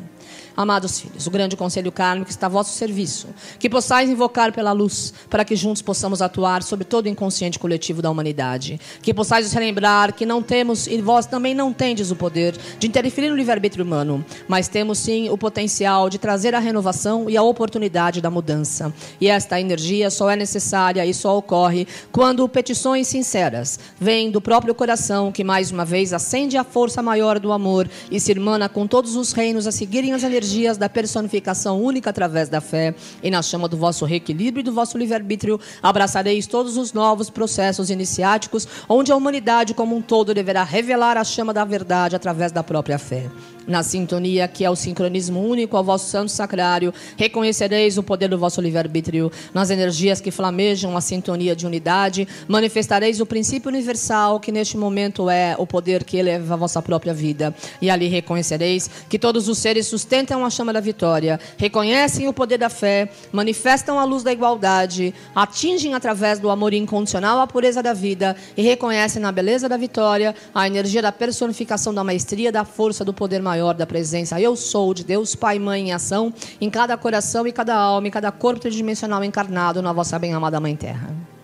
Amados 0.57 0.99
filhos, 0.99 1.27
o 1.27 1.31
grande 1.31 1.55
conselho 1.55 1.93
kármico 1.93 2.31
está 2.31 2.47
a 2.47 2.49
vosso 2.49 2.73
serviço. 2.73 3.29
Que 3.59 3.69
possais 3.69 4.09
invocar 4.09 4.55
pela 4.55 4.73
luz, 4.73 5.13
para 5.29 5.45
que 5.45 5.55
juntos 5.55 5.83
possamos 5.83 6.23
atuar 6.23 6.63
sobre 6.63 6.87
todo 6.87 7.05
o 7.05 7.09
inconsciente 7.11 7.59
coletivo 7.59 8.01
da 8.01 8.11
humanidade. 8.11 8.81
Que 9.03 9.13
possais 9.13 9.53
relembrar 9.53 10.15
que 10.15 10.25
não 10.25 10.43
temos, 10.43 10.87
e 10.87 11.03
vós 11.03 11.27
também 11.27 11.55
não 11.55 11.75
tendes 11.75 12.11
o 12.11 12.17
poder 12.17 12.57
de 12.79 12.87
interferir 12.87 13.29
no 13.29 13.37
livre-arbítrio 13.37 13.85
humano, 13.85 14.25
mas 14.49 14.67
temos 14.67 14.97
sim 14.97 15.29
o 15.29 15.37
potencial 15.37 16.09
de 16.09 16.17
trazer 16.17 16.55
a 16.55 16.59
renovação 16.59 17.29
e 17.29 17.37
a 17.37 17.43
oportunidade 17.43 18.23
da 18.23 18.31
mudança. 18.31 18.95
E 19.21 19.29
esta 19.29 19.61
energia 19.61 20.09
só 20.09 20.31
é 20.31 20.37
necessária 20.37 21.05
e 21.05 21.13
só 21.13 21.37
ocorre 21.37 21.87
quando 22.11 22.49
petições 22.49 23.09
sinceras 23.09 23.79
vêm 24.01 24.31
do 24.31 24.41
próprio 24.41 24.75
coração, 24.75 25.31
que 25.31 25.45
mais 25.45 25.71
uma 25.71 25.85
vez 25.85 26.15
acende 26.15 26.57
a 26.57 26.65
força 26.65 27.03
maior 27.03 27.39
do 27.39 27.53
amor 27.53 27.91
e 28.11 28.19
se 28.19 28.31
irmana 28.31 28.71
com 28.71 28.87
todos 28.87 29.17
os 29.17 29.33
reinos 29.33 29.67
a 29.67 29.73
seguirem 29.73 30.15
as 30.15 30.23
energias 30.23 30.46
energias 30.47 30.77
da 30.79 30.89
personificação 30.89 31.83
única 31.83 32.11
através 32.11 32.49
da 32.49 32.61
fé, 32.61 32.95
e 33.23 33.31
na 33.31 33.43
chama 33.43 33.69
do 33.69 33.77
vosso 33.77 34.05
reequilíbrio 34.05 34.61
e 34.61 34.65
do 34.65 34.73
vosso 34.73 34.97
livre-arbítrio, 34.97 35.61
abraçareis 35.83 36.47
todos 36.47 36.77
os 36.77 36.93
novos 36.93 37.29
processos 37.29 37.91
iniciáticos, 37.91 38.67
onde 38.89 39.11
a 39.11 39.17
humanidade 39.17 39.75
como 39.75 39.97
um 39.97 40.03
todo 40.03 40.33
deverá 40.33 40.63
revelar 40.63 41.17
a 41.17 41.25
chama 41.25 41.53
da 41.53 41.65
verdade 41.65 42.15
através 42.15 42.53
da 42.53 42.63
própria 42.63 42.99
fé 42.99 43.29
na 43.67 43.83
sintonia 43.83 44.47
que 44.47 44.65
é 44.65 44.71
o 44.71 44.77
sincronismo 44.77 45.41
único 45.41 45.77
ao 45.77 45.85
vosso 45.85 46.09
santo 46.09 46.31
sacrário, 46.31 46.95
reconhecereis 47.17 47.99
o 47.99 48.03
poder 48.03 48.29
do 48.29 48.39
vosso 48.39 48.61
livre-arbítrio. 48.61 49.31
Nas 49.53 49.71
energias 49.71 50.21
que 50.21 50.31
flamejam 50.31 50.97
a 50.97 51.01
sintonia 51.01 51.57
de 51.57 51.67
unidade, 51.67 52.29
manifestareis 52.47 53.21
o 53.21 53.27
princípio 53.27 53.69
universal 53.69 54.39
que 54.39 54.53
neste 54.53 54.77
momento 54.77 55.29
é 55.29 55.57
o 55.59 55.67
poder 55.67 56.05
que 56.05 56.17
eleva 56.17 56.55
a 56.55 56.57
vossa 56.57 56.81
própria 56.81 57.13
vida. 57.13 57.55
E 57.81 57.91
ali 57.91 58.07
reconhecereis 58.07 58.89
que 59.09 59.19
todos 59.19 59.49
os 59.49 59.59
seres 59.59 59.87
sustentam 59.87 60.45
a 60.45 60.51
chama 60.51 60.73
da 60.73 60.81
vitória, 60.81 61.41
reconhecem 61.57 62.29
o 62.29 62.33
poder 62.33 62.59
da 62.59 62.69
fé, 62.69 63.09
manifestam 63.33 63.99
a 63.99 64.05
luz 64.05 64.23
da 64.23 64.33
igualdade, 64.33 65.15
atingem 65.35 65.95
através 65.95 66.39
do 66.39 66.51
amor 66.51 66.73
incondicional 66.73 67.41
a 67.41 67.47
pureza 67.47 67.83
da 67.83 67.93
vida 67.93 68.37
e 68.57 68.63
reconhecem 68.63 69.21
na 69.21 69.33
beleza 69.33 69.69
da 69.69 69.77
vitória 69.77 70.35
a 70.55 70.67
energia 70.67 71.03
da 71.03 71.13
personificação 71.13 71.93
da 71.93 72.05
maestria, 72.05 72.53
da 72.53 72.65
força, 72.65 73.05
do 73.05 73.13
poder 73.13 73.43
maior 73.43 73.56
maior 73.57 73.75
da 73.75 73.87
presença. 73.87 74.39
Eu 74.39 74.55
sou 74.55 74.93
de 74.93 75.03
Deus 75.03 75.35
Pai 75.35 75.59
Mãe 75.59 75.89
em 75.89 75.93
ação, 75.93 76.33
em 76.61 76.69
cada 76.69 76.97
coração 76.97 77.47
e 77.47 77.53
cada 77.53 77.75
alma, 77.75 78.07
em 78.07 78.11
cada 78.11 78.31
corpo 78.31 78.61
tridimensional 78.61 79.25
encarnado 79.25 79.81
na 79.81 79.93
vossa 79.93 80.19
bem-amada 80.19 80.61
Mãe 80.61 80.77
Terra 80.77 81.36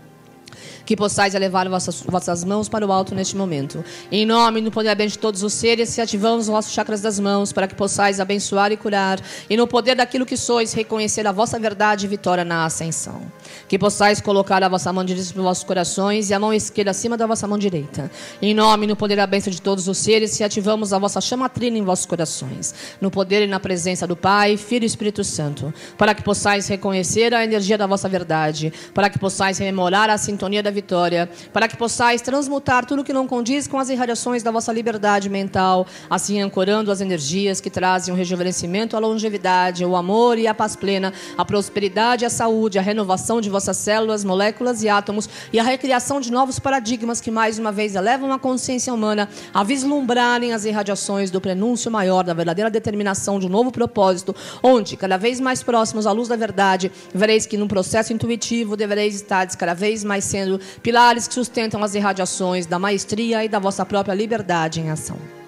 que 0.93 0.97
possais 0.97 1.35
elevar 1.35 1.67
vossas, 1.71 2.03
vossas 2.03 2.45
mãos 2.45 2.69
para 2.69 2.87
o 2.87 2.93
alto 2.93 3.15
neste 3.15 3.35
momento. 3.35 3.83
Em 4.11 4.27
nome 4.27 4.61
do 4.61 4.71
poder 4.71 4.95
bem 4.95 5.09
de 5.09 5.19
todos 5.19 5.43
os 5.43 5.55
seres, 5.55 5.89
se 5.89 6.03
ativamos 6.03 6.43
os 6.43 6.49
vossos 6.49 6.71
chakras 6.71 7.01
das 7.01 7.19
mãos 7.19 7.51
para 7.51 7.67
que 7.67 7.75
possais 7.75 8.21
abençoar 8.21 8.71
e 8.73 8.77
curar, 8.77 9.19
e 9.49 9.57
no 9.57 9.67
poder 9.67 9.95
daquilo 9.95 10.27
que 10.27 10.37
sois, 10.37 10.75
reconhecer 10.75 11.27
a 11.27 11.33
vossa 11.33 11.59
verdade 11.59 12.05
e 12.05 12.09
vitória 12.11 12.45
na 12.45 12.67
ascensão. 12.67 13.23
Que 13.67 13.79
possais 13.79 14.21
colocar 14.21 14.63
a 14.63 14.69
vossa 14.69 14.93
mão 14.93 15.03
direita 15.03 15.33
nos 15.35 15.45
vossos 15.45 15.65
corações 15.65 16.29
e 16.29 16.35
a 16.35 16.39
mão 16.39 16.53
esquerda 16.53 16.91
acima 16.91 17.17
da 17.17 17.27
vossa 17.27 17.49
mão 17.49 17.57
direita. 17.57 18.11
Em 18.43 18.53
nome 18.53 18.87
no 18.87 18.95
poder 18.95 19.17
da 19.17 19.27
bênção 19.27 19.51
de 19.51 19.63
todos 19.63 19.89
os 19.89 19.97
seres, 19.97 20.33
se 20.33 20.45
ativamos 20.45 20.93
a 20.93 20.99
vossa 20.99 21.23
chama 21.23 21.49
trina 21.49 21.79
em 21.79 21.85
vossos 21.85 22.05
corações, 22.05 22.75
no 23.01 23.11
poder 23.11 23.45
e 23.45 23.47
na 23.47 23.59
presença 23.59 24.07
do 24.07 24.15
Pai, 24.15 24.59
Filho 24.59 24.83
e 24.83 24.87
Espírito 24.87 25.25
Santo, 25.25 25.73
para 25.97 26.15
que 26.15 26.23
possais 26.23 26.69
reconhecer 26.69 27.33
a 27.33 27.43
energia 27.43 27.79
da 27.79 27.87
vossa 27.87 28.11
verdade, 28.11 28.71
para 28.93 29.09
que 29.09 29.19
possais 29.19 29.57
rememorar 29.57 30.11
a 30.11 30.19
sintonia 30.19 30.63
da 30.63 30.71
vitória, 30.83 31.31
para 31.53 31.69
que 31.69 31.77
possais 31.77 32.21
transmutar 32.21 32.85
tudo 32.85 33.05
que 33.05 33.13
não 33.13 33.27
condiz 33.27 33.69
com 33.69 33.79
as 33.79 33.89
irradiações 33.89 34.43
da 34.43 34.51
vossa 34.51 34.73
liberdade 34.73 35.29
mental, 35.31 35.87
assim 36.11 36.43
ancorando 36.43 36.91
as 36.91 37.01
energias 37.01 37.61
que 37.61 37.71
trazem 37.71 38.13
o 38.13 38.17
rejuvenescimento, 38.17 38.97
a 38.97 38.99
longevidade, 38.99 39.85
o 39.85 39.95
amor 39.95 40.39
e 40.39 40.49
a 40.49 40.55
paz 40.55 40.75
plena, 40.75 41.13
a 41.39 41.45
prosperidade, 41.45 42.25
a 42.25 42.31
saúde, 42.31 42.79
a 42.79 42.83
renovação 42.83 43.41
de 43.41 43.49
vossas 43.49 43.77
células, 43.77 44.25
moléculas 44.25 44.83
e 44.83 44.89
átomos 44.89 45.29
e 45.53 45.61
a 45.61 45.63
recriação 45.63 46.21
de 46.21 46.33
novos 46.33 46.59
paradigmas 46.59 47.21
que 47.21 47.31
mais 47.31 47.59
uma 47.59 47.71
vez 47.71 47.95
elevam 47.95 48.33
a 48.33 48.39
consciência 48.39 48.93
humana 48.93 49.29
a 49.55 49.63
vislumbrarem 49.63 50.53
as 50.53 50.65
irradiações 50.65 51.31
do 51.31 51.41
prenúncio 51.41 51.91
maior 51.91 52.25
da 52.25 52.35
verdadeira 52.35 52.71
determinação 52.71 53.39
de 53.39 53.47
um 53.47 53.51
novo 53.51 53.71
propósito, 53.71 54.35
onde, 54.63 54.97
cada 54.97 55.17
vez 55.17 55.39
mais 55.39 55.63
próximos 55.63 56.07
à 56.07 56.13
luz 56.13 56.29
da 56.29 56.37
verdade, 56.37 56.91
vereis 57.15 57.47
que 57.47 57.57
num 57.57 57.69
processo 57.69 58.13
intuitivo 58.13 58.77
devereis 58.77 59.15
estar 59.15 59.47
cada 59.57 59.75
vez 59.75 60.03
mais 60.03 60.25
sendo 60.25 60.61
pilares 60.83 61.29
que 61.29 61.35
sustentam 61.35 61.83
as 61.83 61.95
irradiações 61.95 62.67
da 62.67 62.79
maestria 62.79 63.45
e 63.45 63.49
da 63.49 63.59
vossa 63.59 63.85
própria 63.85 64.15
liberdade 64.15 64.81
em 64.81 64.91
ação 64.91 65.42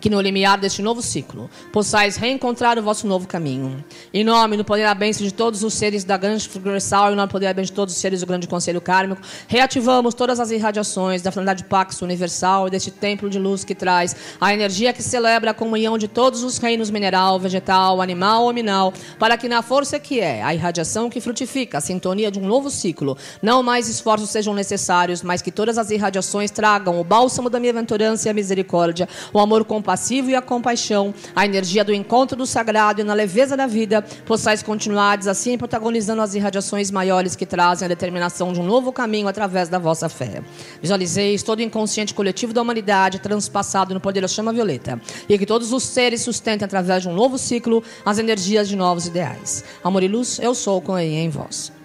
que 0.00 0.08
no 0.08 0.20
limiar 0.20 0.58
deste 0.58 0.80
novo 0.80 1.02
ciclo 1.02 1.50
possais 1.72 2.16
reencontrar 2.16 2.78
o 2.78 2.82
vosso 2.82 3.06
novo 3.06 3.28
caminho. 3.28 3.84
Em 4.12 4.24
nome 4.24 4.56
do 4.56 4.64
poder 4.64 4.82
e 4.82 4.84
a 4.86 4.94
bênção 4.94 5.24
de 5.24 5.32
todos 5.32 5.62
os 5.62 5.74
seres 5.74 6.04
da 6.04 6.16
grande 6.16 6.48
universal, 6.54 7.12
em 7.12 7.16
nome 7.16 7.28
do 7.28 7.30
poder 7.30 7.46
e 7.46 7.48
a 7.48 7.54
bênção 7.54 7.72
de 7.72 7.76
todos 7.76 7.94
os 7.94 8.00
seres 8.00 8.20
do 8.20 8.26
grande 8.26 8.48
conselho 8.48 8.80
kármico, 8.80 9.20
reativamos 9.46 10.14
todas 10.14 10.40
as 10.40 10.50
irradiações 10.50 11.20
da 11.20 11.30
finalidade 11.30 11.64
Pax 11.64 12.00
Universal 12.00 12.66
e 12.66 12.70
deste 12.70 12.90
templo 12.90 13.28
de 13.28 13.38
luz 13.38 13.62
que 13.62 13.74
traz 13.74 14.16
a 14.40 14.54
energia 14.54 14.92
que 14.92 15.02
celebra 15.02 15.50
a 15.50 15.54
comunhão 15.54 15.98
de 15.98 16.08
todos 16.08 16.42
os 16.42 16.56
reinos 16.56 16.90
mineral, 16.90 17.38
vegetal, 17.38 18.00
animal 18.00 18.44
ou 18.44 18.52
minal, 18.54 18.94
para 19.18 19.36
que 19.36 19.48
na 19.48 19.60
força 19.60 20.00
que 20.00 20.18
é 20.18 20.42
a 20.42 20.54
irradiação 20.54 21.10
que 21.10 21.20
frutifica, 21.20 21.78
a 21.78 21.80
sintonia 21.80 22.30
de 22.30 22.38
um 22.38 22.46
novo 22.46 22.70
ciclo, 22.70 23.18
não 23.42 23.62
mais 23.62 23.88
esforços 23.88 24.30
sejam 24.30 24.54
necessários, 24.54 25.22
mas 25.22 25.42
que 25.42 25.50
todas 25.50 25.76
as 25.76 25.90
irradiações 25.90 26.50
tragam 26.50 26.98
o 26.98 27.04
bálsamo 27.04 27.50
da 27.50 27.60
minha 27.60 27.72
aventurança 27.72 28.28
e 28.28 28.30
a 28.30 28.34
misericórdia, 28.34 29.06
o 29.32 29.38
amor 29.38 29.64
compassivo 29.64 29.89
e 30.30 30.34
a 30.34 30.42
compaixão, 30.42 31.14
a 31.34 31.44
energia 31.44 31.84
do 31.84 31.92
encontro 31.92 32.36
do 32.36 32.46
sagrado 32.46 33.00
e 33.00 33.04
na 33.04 33.14
leveza 33.14 33.56
da 33.56 33.66
vida, 33.66 34.02
possais 34.24 34.62
continuar 34.62 35.18
assim 35.28 35.58
protagonizando 35.58 36.22
as 36.22 36.34
irradiações 36.34 36.90
maiores 36.90 37.34
que 37.34 37.44
trazem 37.44 37.86
a 37.86 37.88
determinação 37.88 38.52
de 38.52 38.60
um 38.60 38.64
novo 38.64 38.92
caminho 38.92 39.28
através 39.28 39.68
da 39.68 39.78
vossa 39.78 40.08
fé. 40.08 40.42
Visualizeis 40.80 41.42
todo 41.42 41.58
o 41.58 41.62
inconsciente 41.62 42.14
coletivo 42.14 42.52
da 42.52 42.62
humanidade 42.62 43.18
transpassado 43.18 43.94
no 43.94 44.00
poder 44.00 44.20
da 44.20 44.28
chama 44.28 44.52
violeta 44.52 45.00
e 45.28 45.38
que 45.38 45.46
todos 45.46 45.72
os 45.72 45.82
seres 45.82 46.22
sustentem 46.22 46.64
através 46.64 47.02
de 47.02 47.08
um 47.08 47.14
novo 47.14 47.38
ciclo 47.38 47.82
as 48.04 48.18
energias 48.18 48.68
de 48.68 48.76
novos 48.76 49.06
ideais. 49.06 49.64
Amor 49.82 50.02
e 50.02 50.08
luz, 50.08 50.38
eu 50.40 50.54
sou 50.54 50.80
com 50.80 50.98
em 50.98 51.28
vós. 51.28 51.79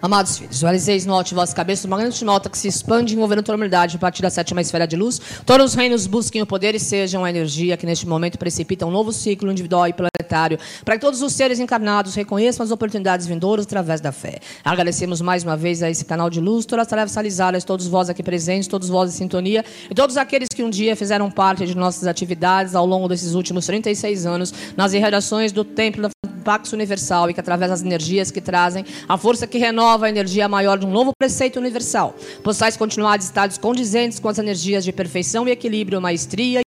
Amados 0.00 0.38
filhos, 0.38 0.56
visualizeis 0.56 1.06
no 1.06 1.14
alto 1.14 1.34
vossa 1.34 1.54
cabeça 1.54 1.86
uma 1.86 1.96
grande 1.96 2.24
nota 2.24 2.50
que 2.50 2.58
se 2.58 2.68
expande 2.68 3.14
envolvendo 3.14 3.42
toda 3.42 3.54
a 3.54 3.56
humanidade 3.56 3.96
a 3.96 3.98
partir 3.98 4.22
da 4.22 4.30
sétima 4.30 4.60
esfera 4.60 4.86
de 4.86 4.96
luz. 4.96 5.20
Todos 5.44 5.70
os 5.70 5.74
reinos 5.74 6.06
busquem 6.06 6.42
o 6.42 6.46
poder 6.46 6.74
e 6.74 6.80
sejam 6.80 7.24
a 7.24 7.30
energia 7.30 7.76
que 7.76 7.86
neste 7.86 8.06
momento 8.06 8.38
precipita 8.38 8.86
um 8.86 8.90
novo 8.90 9.12
ciclo 9.12 9.50
individual 9.50 9.88
e 9.88 9.92
planetário, 9.92 10.58
para 10.84 10.94
que 10.94 11.00
todos 11.00 11.22
os 11.22 11.32
seres 11.32 11.58
encarnados 11.58 12.14
reconheçam 12.14 12.64
as 12.64 12.70
oportunidades 12.70 13.26
vindouras 13.26 13.64
através 13.66 14.00
da 14.00 14.12
fé. 14.12 14.38
Agradecemos 14.64 15.20
mais 15.20 15.42
uma 15.42 15.56
vez 15.56 15.82
a 15.82 15.90
esse 15.90 16.04
canal 16.04 16.28
de 16.28 16.40
luz, 16.40 16.66
todas 16.66 16.82
as 16.82 16.88
tarefas 16.88 17.14
realizadas, 17.14 17.64
todos 17.64 17.86
vós 17.86 18.10
aqui 18.10 18.22
presentes, 18.22 18.68
todos 18.68 18.88
vós 18.88 19.14
em 19.14 19.16
sintonia, 19.16 19.64
e 19.90 19.94
todos 19.94 20.16
aqueles 20.16 20.48
que 20.54 20.62
um 20.62 20.70
dia 20.70 20.94
fizeram 20.94 21.30
parte 21.30 21.66
de 21.66 21.76
nossas 21.76 22.06
atividades 22.06 22.74
ao 22.74 22.86
longo 22.86 23.08
desses 23.08 23.34
últimos 23.34 23.66
36 23.66 24.26
anos, 24.26 24.52
nas 24.76 24.92
irradiações 24.92 25.52
do 25.52 25.64
Templo 25.64 26.02
da 26.02 26.33
Pax 26.44 26.72
Universal 26.72 27.30
e 27.30 27.34
que 27.34 27.40
através 27.40 27.70
das 27.70 27.82
energias 27.82 28.30
que 28.30 28.40
trazem 28.40 28.84
a 29.08 29.16
força 29.16 29.46
que 29.46 29.58
renova 29.58 30.06
a 30.06 30.08
energia 30.08 30.46
maior 30.46 30.78
de 30.78 30.86
um 30.86 30.90
novo 30.90 31.12
preceito 31.18 31.58
universal, 31.58 32.14
possais 32.42 32.76
continuar 32.76 33.16
de 33.16 33.24
estados 33.24 33.56
condizentes 33.56 34.20
com 34.20 34.28
as 34.28 34.38
energias 34.38 34.84
de 34.84 34.92
perfeição 34.92 35.48
e 35.48 35.50
equilíbrio, 35.50 36.00
maestria 36.00 36.60
e 36.60 36.64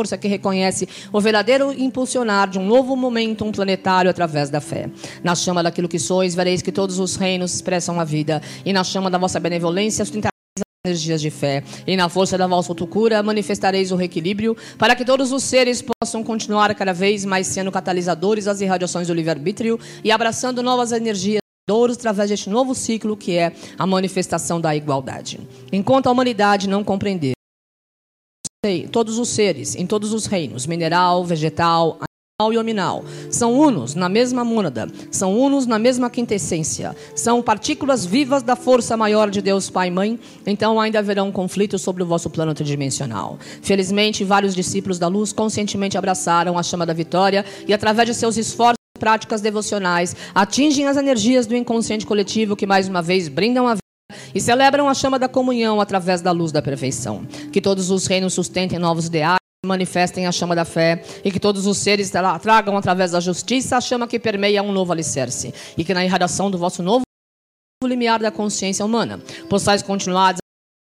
força 0.00 0.18
que 0.18 0.28
reconhece 0.28 0.86
o 1.12 1.20
verdadeiro 1.20 1.72
impulsionar 1.72 2.50
de 2.50 2.58
um 2.58 2.66
novo 2.66 2.94
momento 2.94 3.44
um 3.44 3.52
planetário 3.52 4.10
através 4.10 4.50
da 4.50 4.60
fé. 4.60 4.90
Na 5.22 5.34
chama 5.34 5.62
daquilo 5.62 5.88
que 5.88 5.98
sois, 5.98 6.34
vereis 6.34 6.60
que 6.60 6.70
todos 6.70 6.98
os 6.98 7.16
reinos 7.16 7.54
expressam 7.54 7.98
a 7.98 8.04
vida, 8.04 8.42
e 8.64 8.72
na 8.72 8.84
chama 8.84 9.10
da 9.10 9.16
vossa 9.16 9.40
benevolência 9.40 10.04
sustentareis 10.04 10.33
energias 10.86 11.22
de 11.22 11.30
fé, 11.30 11.64
e 11.86 11.96
na 11.96 12.10
força 12.10 12.36
da 12.36 12.46
vossa 12.46 12.70
autocura 12.70 13.22
manifestareis 13.22 13.90
o 13.90 13.96
reequilíbrio, 13.96 14.54
para 14.76 14.94
que 14.94 15.02
todos 15.02 15.32
os 15.32 15.42
seres 15.42 15.82
possam 15.82 16.22
continuar 16.22 16.74
cada 16.74 16.92
vez 16.92 17.24
mais 17.24 17.46
sendo 17.46 17.72
catalisadores 17.72 18.44
das 18.44 18.60
irradiações 18.60 19.08
do 19.08 19.14
livre-arbítrio 19.14 19.80
e 20.04 20.12
abraçando 20.12 20.62
novas 20.62 20.92
energias 20.92 21.40
através 21.90 22.28
deste 22.28 22.50
novo 22.50 22.74
ciclo 22.74 23.16
que 23.16 23.38
é 23.38 23.54
a 23.78 23.86
manifestação 23.86 24.60
da 24.60 24.76
igualdade. 24.76 25.40
Enquanto 25.72 26.08
a 26.08 26.12
humanidade 26.12 26.68
não 26.68 26.84
compreender 26.84 27.32
todos 28.92 29.18
os 29.18 29.30
seres, 29.30 29.74
em 29.74 29.86
todos 29.86 30.12
os 30.12 30.26
reinos, 30.26 30.66
mineral, 30.66 31.24
vegetal, 31.24 31.98
e 32.52 32.58
hominal, 32.58 33.04
são 33.30 33.52
unos 33.52 33.94
na 33.94 34.08
mesma 34.08 34.44
mônada, 34.44 34.88
são 35.10 35.36
unos 35.38 35.66
na 35.66 35.78
mesma 35.78 36.10
quintessência, 36.10 36.94
são 37.14 37.42
partículas 37.42 38.04
vivas 38.04 38.42
da 38.42 38.56
força 38.56 38.96
maior 38.96 39.30
de 39.30 39.40
Deus 39.40 39.70
Pai 39.70 39.88
e 39.88 39.90
Mãe, 39.90 40.18
então 40.46 40.80
ainda 40.80 40.98
haverá 40.98 41.22
um 41.22 41.32
conflito 41.32 41.78
sobre 41.78 42.02
o 42.02 42.06
vosso 42.06 42.28
plano 42.30 42.54
tridimensional. 42.54 43.38
Felizmente, 43.62 44.24
vários 44.24 44.54
discípulos 44.54 44.98
da 44.98 45.08
luz 45.08 45.32
conscientemente 45.32 45.98
abraçaram 45.98 46.58
a 46.58 46.62
chama 46.62 46.86
da 46.86 46.92
vitória 46.92 47.44
e 47.66 47.72
através 47.72 48.08
de 48.08 48.14
seus 48.14 48.36
esforços 48.36 48.74
práticas 48.98 49.40
devocionais 49.40 50.14
atingem 50.34 50.86
as 50.86 50.96
energias 50.96 51.46
do 51.46 51.56
inconsciente 51.56 52.06
coletivo 52.06 52.56
que 52.56 52.66
mais 52.66 52.88
uma 52.88 53.02
vez 53.02 53.28
brindam 53.28 53.66
a 53.66 53.74
vida 53.74 53.84
e 54.34 54.40
celebram 54.40 54.88
a 54.88 54.94
chama 54.94 55.18
da 55.18 55.28
comunhão 55.28 55.80
através 55.80 56.20
da 56.20 56.30
luz 56.30 56.52
da 56.52 56.62
perfeição. 56.62 57.24
Que 57.52 57.60
todos 57.60 57.90
os 57.90 58.06
reinos 58.06 58.34
sustentem 58.34 58.78
novos 58.78 59.06
ideais 59.06 59.43
manifestem 59.64 60.26
a 60.26 60.32
chama 60.32 60.54
da 60.54 60.64
fé 60.64 61.02
e 61.24 61.30
que 61.30 61.40
todos 61.40 61.66
os 61.66 61.78
seres 61.78 62.10
tragam 62.42 62.76
através 62.76 63.10
da 63.12 63.20
justiça 63.20 63.76
a 63.76 63.80
chama 63.80 64.06
que 64.06 64.18
permeia 64.18 64.62
um 64.62 64.72
novo 64.72 64.92
alicerce 64.92 65.52
e 65.76 65.84
que 65.84 65.94
na 65.94 66.04
irradiação 66.04 66.50
do 66.50 66.58
vosso 66.58 66.82
novo 66.82 67.04
limiar 67.84 68.20
da 68.20 68.30
consciência 68.30 68.84
humana 68.84 69.20
possais 69.48 69.82
continuar 69.82 70.34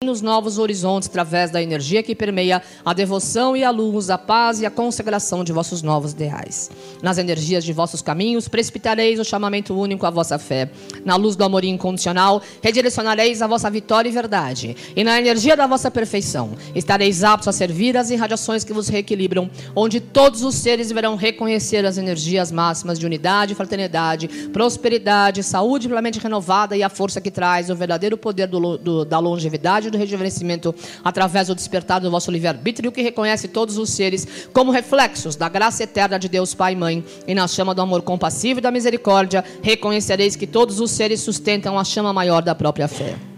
nos 0.04 0.22
novos 0.22 0.58
horizontes 0.58 1.08
através 1.08 1.50
da 1.50 1.62
energia 1.62 2.02
que 2.02 2.14
permeia 2.14 2.62
a 2.84 2.92
devoção 2.92 3.56
e 3.56 3.64
a 3.64 3.70
luz, 3.70 4.10
a 4.10 4.18
paz 4.18 4.60
e 4.60 4.66
a 4.66 4.70
consagração 4.70 5.42
de 5.42 5.52
vossos 5.52 5.82
novos 5.82 6.12
ideais. 6.12 6.70
Nas 7.02 7.18
energias 7.18 7.64
de 7.64 7.72
vossos 7.72 8.02
caminhos, 8.02 8.46
precipitareis 8.48 9.18
o 9.18 9.24
chamamento 9.24 9.78
único 9.78 10.06
à 10.06 10.10
vossa 10.10 10.38
fé. 10.38 10.70
Na 11.04 11.16
luz 11.16 11.34
do 11.36 11.44
amor 11.44 11.64
incondicional, 11.64 12.42
redirecionareis 12.62 13.42
a 13.42 13.46
vossa 13.46 13.70
vitória 13.70 14.08
e 14.08 14.12
verdade. 14.12 14.76
E 14.94 15.02
na 15.02 15.18
energia 15.18 15.56
da 15.56 15.66
vossa 15.66 15.90
perfeição, 15.90 16.52
estareis 16.74 17.24
aptos 17.24 17.48
a 17.48 17.52
servir 17.52 17.96
as 17.96 18.10
irradiações 18.10 18.64
que 18.64 18.72
vos 18.72 18.88
reequilibram, 18.88 19.50
onde 19.74 20.00
todos 20.00 20.42
os 20.42 20.54
seres 20.54 20.88
deverão 20.88 21.16
reconhecer 21.16 21.84
as 21.84 21.98
energias 21.98 22.52
máximas 22.52 22.98
de 22.98 23.06
unidade, 23.06 23.54
fraternidade, 23.54 24.28
prosperidade, 24.52 25.42
saúde 25.42 25.88
plenamente 25.88 26.18
renovada 26.18 26.76
e 26.76 26.82
a 26.82 26.88
força 26.88 27.20
que 27.20 27.30
traz 27.30 27.70
o 27.70 27.76
verdadeiro 27.76 28.16
poder 28.16 28.46
do, 28.46 28.76
do, 28.76 29.04
da 29.04 29.18
longevidade 29.18 29.90
do 29.94 29.98
rejuvenescimento 29.98 30.74
através 31.02 31.48
do 31.48 31.54
despertar 31.54 32.00
do 32.00 32.10
vosso 32.10 32.30
livre-arbítrio 32.30 32.92
que 32.92 33.02
reconhece 33.02 33.48
todos 33.48 33.78
os 33.78 33.90
seres 33.90 34.26
como 34.52 34.70
reflexos 34.70 35.36
da 35.36 35.48
graça 35.48 35.84
eterna 35.84 36.18
de 36.18 36.28
Deus 36.28 36.54
Pai 36.54 36.72
e 36.72 36.76
Mãe. 36.76 37.04
E 37.26 37.34
na 37.34 37.48
chama 37.48 37.74
do 37.74 37.82
amor 37.82 38.02
compassivo 38.02 38.60
e 38.60 38.62
da 38.62 38.70
misericórdia 38.70 39.44
reconhecereis 39.62 40.36
que 40.36 40.46
todos 40.46 40.80
os 40.80 40.90
seres 40.90 41.20
sustentam 41.20 41.78
a 41.78 41.84
chama 41.84 42.12
maior 42.12 42.42
da 42.42 42.54
própria 42.54 42.88
fé. 42.88 43.33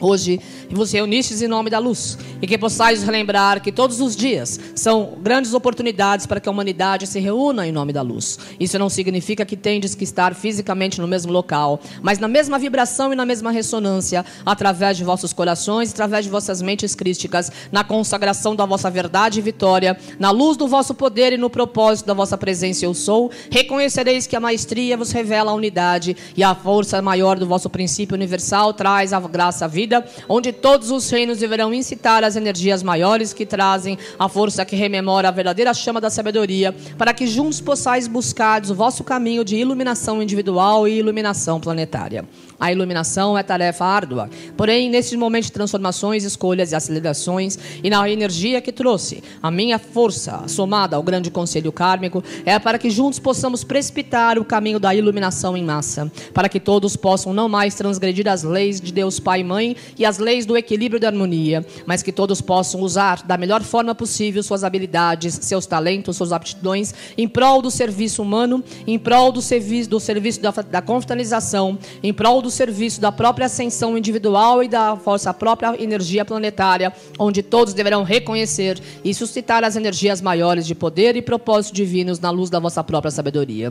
Hoje 0.00 0.40
vos 0.70 0.92
reunistes 0.92 1.42
em 1.42 1.48
nome 1.48 1.70
da 1.70 1.78
luz 1.78 2.16
e 2.40 2.46
que 2.46 2.56
possais 2.56 3.02
relembrar 3.02 3.60
que 3.60 3.72
todos 3.72 4.00
os 4.00 4.14
dias 4.14 4.58
são 4.74 5.18
grandes 5.20 5.54
oportunidades 5.54 6.24
para 6.24 6.38
que 6.38 6.48
a 6.48 6.52
humanidade 6.52 7.06
se 7.06 7.18
reúna 7.18 7.66
em 7.66 7.72
nome 7.72 7.92
da 7.92 8.02
luz. 8.02 8.38
Isso 8.60 8.78
não 8.78 8.88
significa 8.88 9.44
que 9.44 9.56
tendes 9.56 9.94
que 9.94 10.04
estar 10.04 10.34
fisicamente 10.34 11.00
no 11.00 11.08
mesmo 11.08 11.32
local, 11.32 11.80
mas 12.00 12.18
na 12.18 12.28
mesma 12.28 12.58
vibração 12.58 13.12
e 13.12 13.16
na 13.16 13.26
mesma 13.26 13.50
ressonância, 13.50 14.24
através 14.46 14.96
de 14.96 15.04
vossos 15.04 15.32
corações, 15.32 15.90
através 15.90 16.24
de 16.24 16.30
vossas 16.30 16.62
mentes 16.62 16.94
crísticas, 16.94 17.50
na 17.72 17.82
consagração 17.82 18.54
da 18.54 18.64
vossa 18.64 18.90
verdade 18.90 19.40
e 19.40 19.42
vitória, 19.42 19.98
na 20.18 20.30
luz 20.30 20.56
do 20.56 20.68
vosso 20.68 20.94
poder 20.94 21.32
e 21.32 21.36
no 21.36 21.50
propósito 21.50 22.06
da 22.06 22.14
vossa 22.14 22.38
presença 22.38 22.84
eu 22.84 22.94
sou, 22.94 23.30
reconhecereis 23.50 24.26
que 24.26 24.36
a 24.36 24.40
maestria 24.40 24.96
vos 24.96 25.10
revela 25.10 25.50
a 25.50 25.54
unidade 25.54 26.16
e 26.36 26.42
a 26.44 26.54
força 26.54 27.02
maior 27.02 27.38
do 27.38 27.46
vosso 27.46 27.68
princípio 27.68 28.14
universal 28.14 28.72
traz 28.72 29.12
a 29.12 29.20
graça 29.20 29.64
à 29.64 29.68
vida 29.68 29.87
vida, 29.88 30.04
onde 30.28 30.52
todos 30.52 30.90
os 30.90 31.08
reinos 31.08 31.38
deverão 31.38 31.72
incitar 31.72 32.22
as 32.22 32.36
energias 32.36 32.82
maiores 32.82 33.32
que 33.32 33.46
trazem 33.46 33.98
a 34.18 34.28
força 34.28 34.64
que 34.64 34.76
rememora 34.76 35.28
a 35.28 35.32
verdadeira 35.32 35.72
chama 35.72 36.00
da 36.00 36.10
sabedoria, 36.10 36.74
para 36.98 37.14
que 37.14 37.26
juntos 37.26 37.60
possais 37.60 38.06
buscar 38.06 38.62
o 38.68 38.74
vosso 38.74 39.02
caminho 39.02 39.42
de 39.42 39.56
iluminação 39.56 40.22
individual 40.22 40.86
e 40.86 40.98
iluminação 40.98 41.58
planetária. 41.58 42.24
A 42.60 42.72
iluminação 42.72 43.38
é 43.38 43.42
tarefa 43.42 43.84
árdua, 43.84 44.28
porém, 44.56 44.90
nesses 44.90 45.16
momentos 45.16 45.46
de 45.46 45.52
transformações, 45.52 46.24
escolhas 46.24 46.72
e 46.72 46.74
acelerações, 46.74 47.56
e 47.84 47.88
na 47.88 48.10
energia 48.10 48.60
que 48.60 48.72
trouxe, 48.72 49.22
a 49.40 49.48
minha 49.48 49.78
força, 49.78 50.42
somada 50.48 50.96
ao 50.96 51.02
grande 51.02 51.30
conselho 51.30 51.70
kármico, 51.70 52.22
é 52.44 52.58
para 52.58 52.76
que 52.76 52.90
juntos 52.90 53.20
possamos 53.20 53.62
precipitar 53.62 54.38
o 54.38 54.44
caminho 54.44 54.80
da 54.80 54.92
iluminação 54.92 55.56
em 55.56 55.64
massa, 55.64 56.10
para 56.34 56.48
que 56.48 56.58
todos 56.58 56.96
possam 56.96 57.32
não 57.32 57.48
mais 57.48 57.76
transgredir 57.76 58.26
as 58.26 58.42
leis 58.42 58.80
de 58.80 58.92
Deus 58.92 59.20
Pai 59.20 59.40
e 59.40 59.44
Mãe 59.44 59.76
e 59.96 60.04
as 60.04 60.18
leis 60.18 60.44
do 60.44 60.56
equilíbrio 60.56 60.98
e 60.98 61.00
da 61.00 61.08
harmonia, 61.08 61.64
mas 61.86 62.02
que 62.02 62.10
todos 62.10 62.40
possam 62.40 62.80
usar 62.80 63.22
da 63.22 63.36
melhor 63.36 63.62
forma 63.62 63.94
possível 63.94 64.42
suas 64.42 64.64
habilidades, 64.64 65.38
seus 65.42 65.64
talentos, 65.64 66.16
suas 66.16 66.32
aptidões 66.32 66.92
em 67.16 67.28
prol 67.28 67.62
do 67.62 67.70
serviço 67.70 68.20
humano, 68.20 68.64
em 68.84 68.98
prol 68.98 69.30
do 69.30 69.40
serviço, 69.40 69.88
do 69.88 70.00
serviço 70.00 70.40
da, 70.40 70.50
da 70.50 70.82
confraternização, 70.82 71.78
em 72.02 72.12
prol 72.12 72.42
do 72.42 72.47
do 72.48 72.50
serviço 72.50 72.98
da 72.98 73.12
própria 73.12 73.44
ascensão 73.44 73.96
individual 73.96 74.64
e 74.64 74.68
da 74.68 74.94
vossa 74.94 75.34
própria 75.34 75.80
energia 75.80 76.24
planetária, 76.24 76.90
onde 77.18 77.42
todos 77.42 77.74
deverão 77.74 78.02
reconhecer 78.02 78.80
e 79.04 79.12
suscitar 79.12 79.64
as 79.64 79.76
energias 79.76 80.22
maiores 80.22 80.66
de 80.66 80.74
poder 80.74 81.14
e 81.14 81.20
propósito 81.20 81.74
divinos 81.74 82.18
na 82.18 82.30
luz 82.30 82.48
da 82.48 82.58
vossa 82.58 82.82
própria 82.82 83.10
sabedoria. 83.10 83.70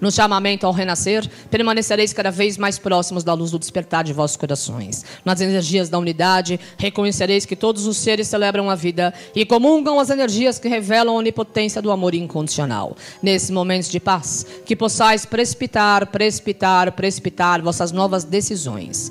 No 0.00 0.10
chamamento 0.12 0.66
ao 0.66 0.72
renascer, 0.72 1.28
permanecereis 1.50 2.12
cada 2.12 2.30
vez 2.30 2.56
mais 2.58 2.78
próximos 2.78 3.24
da 3.24 3.32
luz 3.34 3.50
do 3.50 3.58
despertar 3.58 4.04
de 4.04 4.12
vossos 4.12 4.36
corações. 4.36 5.04
Nas 5.24 5.40
energias 5.40 5.88
da 5.88 5.98
unidade, 5.98 6.60
reconhecereis 6.76 7.44
que 7.44 7.56
todos 7.56 7.86
os 7.86 7.96
seres 7.96 8.28
celebram 8.28 8.68
a 8.70 8.74
vida 8.74 9.12
e 9.34 9.44
comungam 9.44 9.98
as 9.98 10.10
energias 10.10 10.58
que 10.58 10.68
revelam 10.68 11.14
a 11.14 11.18
onipotência 11.18 11.80
do 11.80 11.90
amor 11.90 12.14
incondicional. 12.14 12.96
Nesses 13.22 13.50
momentos 13.50 13.90
de 13.90 13.98
paz, 13.98 14.46
que 14.64 14.76
possais 14.76 15.24
precipitar, 15.24 16.06
precipitar, 16.06 16.92
precipitar 16.92 17.62
vossas 17.62 17.92
novas 17.92 18.24
decisões. 18.24 19.10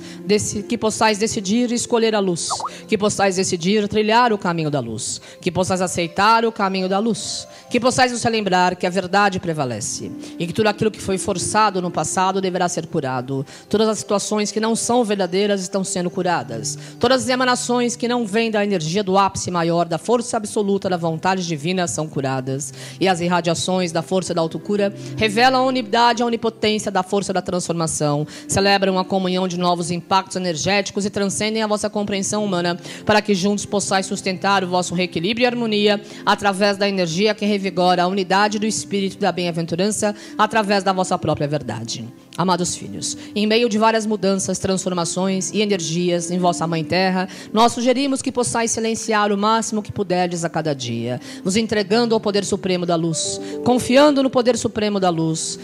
Que 0.69 0.77
possais 0.77 1.17
decidir 1.17 1.71
escolher 1.71 2.13
a 2.13 2.19
luz. 2.19 2.49
Que 2.87 2.97
possais 2.97 3.35
decidir 3.35 3.87
trilhar 3.87 4.31
o 4.31 4.37
caminho 4.37 4.69
da 4.69 4.79
luz. 4.79 5.19
Que 5.41 5.51
possais 5.51 5.81
aceitar 5.81 6.45
o 6.45 6.51
caminho 6.51 6.87
da 6.87 6.99
luz. 6.99 7.47
Que 7.69 7.79
possais 7.79 8.11
nos 8.11 8.23
lembrar 8.27 8.75
que 8.75 8.85
a 8.85 8.89
verdade 8.89 9.39
prevalece 9.39 10.11
e 10.37 10.45
que 10.45 10.53
tudo 10.57 10.69
aquilo 10.69 10.89
que 10.89 10.99
foi 10.99 11.19
forçado 11.19 11.79
no 11.83 11.91
passado 11.91 12.41
deverá 12.41 12.67
ser 12.67 12.87
curado. 12.87 13.45
Todas 13.69 13.87
as 13.87 13.99
situações 13.99 14.51
que 14.51 14.59
não 14.59 14.75
são 14.75 15.03
verdadeiras 15.03 15.61
estão 15.61 15.83
sendo 15.83 16.09
curadas. 16.09 16.75
Todas 16.99 17.21
as 17.21 17.29
emanações 17.29 17.95
que 17.95 18.07
não 18.07 18.25
vêm 18.25 18.49
da 18.49 18.63
energia 18.63 19.03
do 19.03 19.19
ápice 19.19 19.51
maior, 19.51 19.85
da 19.85 19.99
força 19.99 20.35
absoluta 20.35 20.89
da 20.89 20.97
vontade 20.97 21.45
divina 21.45 21.85
são 21.85 22.07
curadas. 22.07 22.73
E 22.99 23.07
as 23.07 23.21
irradiações 23.21 23.91
da 23.91 24.01
força 24.01 24.33
da 24.33 24.41
autocura 24.41 24.91
revelam 25.15 25.61
a 25.61 25.67
unidade 25.67 26.23
a 26.23 26.25
onipotência 26.25 26.89
da 26.89 27.03
força 27.03 27.31
da 27.31 27.41
transformação. 27.43 28.25
Celebram 28.47 28.97
a 28.97 29.05
comunhão 29.05 29.47
de 29.47 29.59
novos 29.59 29.91
impactos 29.91 30.37
energéticos 30.37 31.05
e 31.05 31.11
transcendem 31.11 31.61
a 31.61 31.67
vossa 31.67 31.87
compreensão 31.87 32.43
humana 32.43 32.79
para 33.05 33.21
que 33.21 33.35
juntos 33.35 33.63
possais 33.63 34.07
sustentar 34.07 34.63
o 34.63 34.67
vosso 34.67 34.95
reequilíbrio 34.95 35.43
e 35.43 35.45
harmonia 35.45 36.01
através 36.25 36.77
da 36.77 36.89
energia 36.89 37.35
que 37.35 37.45
revigora 37.45 38.01
a 38.01 38.07
unidade 38.07 38.57
do 38.57 38.65
espírito 38.65 39.19
da 39.19 39.31
bem-aventurança 39.31 40.15
através 40.47 40.83
da 40.83 40.91
vossa 40.91 41.17
própria 41.17 41.47
verdade. 41.47 42.07
Amados 42.37 42.75
filhos, 42.75 43.17
em 43.35 43.47
meio 43.47 43.67
de 43.67 43.79
várias 43.79 44.05
mudanças, 44.05 44.59
transformações 44.59 45.51
e 45.51 45.59
energias 45.59 46.29
em 46.29 46.37
vossa 46.37 46.67
mãe 46.67 46.83
terra, 46.83 47.27
nós 47.51 47.71
sugerimos 47.71 48.21
que 48.21 48.31
possais 48.31 48.69
silenciar 48.69 49.31
o 49.31 49.37
máximo 49.37 49.81
que 49.81 49.91
puderdes 49.91 50.45
a 50.45 50.49
cada 50.49 50.75
dia, 50.75 51.19
vos 51.43 51.55
entregando 51.55 52.13
ao 52.13 52.21
poder 52.21 52.45
supremo 52.45 52.85
da 52.85 52.95
luz, 52.95 53.41
confiando 53.65 54.21
no 54.21 54.29
poder 54.29 54.55
supremo 54.55 54.99
da 54.99 55.09
luz, 55.09 55.57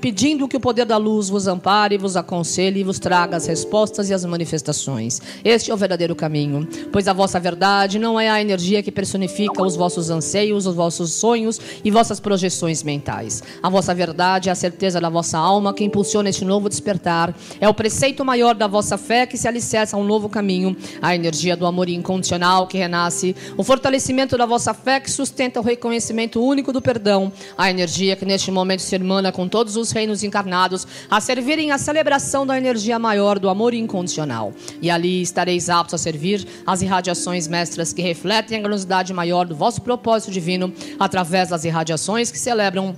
pedindo 0.00 0.46
que 0.46 0.56
o 0.56 0.60
poder 0.60 0.84
da 0.84 0.96
luz 0.96 1.28
vos 1.28 1.48
ampare, 1.48 1.98
vos 1.98 2.16
aconselhe 2.16 2.78
e 2.78 2.84
vos 2.84 3.00
traga 3.00 3.36
as 3.36 3.46
respostas 3.48 4.08
e 4.08 4.14
as 4.14 4.24
manifestações. 4.24 5.20
Este 5.44 5.72
é 5.72 5.74
o 5.74 5.76
verdadeiro 5.76 6.14
caminho, 6.14 6.68
pois 6.92 7.08
a 7.08 7.12
vossa 7.12 7.40
verdade 7.40 7.98
não 7.98 8.20
é 8.20 8.30
a 8.30 8.40
energia 8.40 8.80
que 8.80 8.92
personifica 8.92 9.60
os 9.60 9.74
vossos 9.74 10.08
anseios, 10.08 10.66
os 10.66 10.76
vossos 10.76 11.14
sonhos 11.14 11.60
e 11.84 11.90
vossas 11.90 12.20
projeções 12.20 12.84
mentais. 12.84 13.42
A 13.60 13.68
vossa 13.68 13.92
verdade 13.92 14.48
é 14.50 14.52
a 14.52 14.54
certeza 14.54 15.00
da 15.00 15.10
vossa 15.10 15.36
alma 15.36 15.74
que 15.74 15.82
impulsiona 15.82 16.11
impulsiona 16.12 16.28
este 16.28 16.44
novo 16.44 16.68
despertar. 16.68 17.34
É 17.60 17.68
o 17.68 17.74
preceito 17.74 18.24
maior 18.24 18.54
da 18.54 18.66
vossa 18.66 18.98
fé 18.98 19.26
que 19.26 19.38
se 19.38 19.48
alicerça 19.48 19.96
a 19.96 20.00
um 20.00 20.04
novo 20.04 20.28
caminho, 20.28 20.76
a 21.00 21.14
energia 21.14 21.56
do 21.56 21.64
amor 21.64 21.88
incondicional 21.88 22.66
que 22.66 22.76
renasce, 22.76 23.34
o 23.56 23.64
fortalecimento 23.64 24.36
da 24.36 24.44
vossa 24.44 24.74
fé 24.74 25.00
que 25.00 25.10
sustenta 25.10 25.60
o 25.60 25.62
reconhecimento 25.62 26.42
único 26.42 26.72
do 26.72 26.82
perdão, 26.82 27.32
a 27.56 27.70
energia 27.70 28.14
que 28.14 28.26
neste 28.26 28.50
momento 28.50 28.82
se 28.82 28.94
irmana 28.94 29.32
com 29.32 29.48
todos 29.48 29.76
os 29.76 29.90
reinos 29.90 30.22
encarnados 30.22 30.86
a 31.10 31.20
servirem 31.20 31.70
à 31.70 31.78
celebração 31.78 32.46
da 32.46 32.58
energia 32.58 32.98
maior 32.98 33.38
do 33.38 33.48
amor 33.48 33.72
incondicional. 33.72 34.52
E 34.82 34.90
ali 34.90 35.22
estareis 35.22 35.70
aptos 35.70 35.94
a 35.94 35.98
servir 35.98 36.46
as 36.66 36.82
irradiações 36.82 37.48
mestras 37.48 37.92
que 37.92 38.02
refletem 38.02 38.58
a 38.58 38.60
grandiosidade 38.60 39.14
maior 39.14 39.46
do 39.46 39.54
vosso 39.54 39.80
propósito 39.80 40.30
divino 40.30 40.72
através 40.98 41.48
das 41.48 41.64
irradiações 41.64 42.30
que 42.30 42.38
celebram 42.38 42.94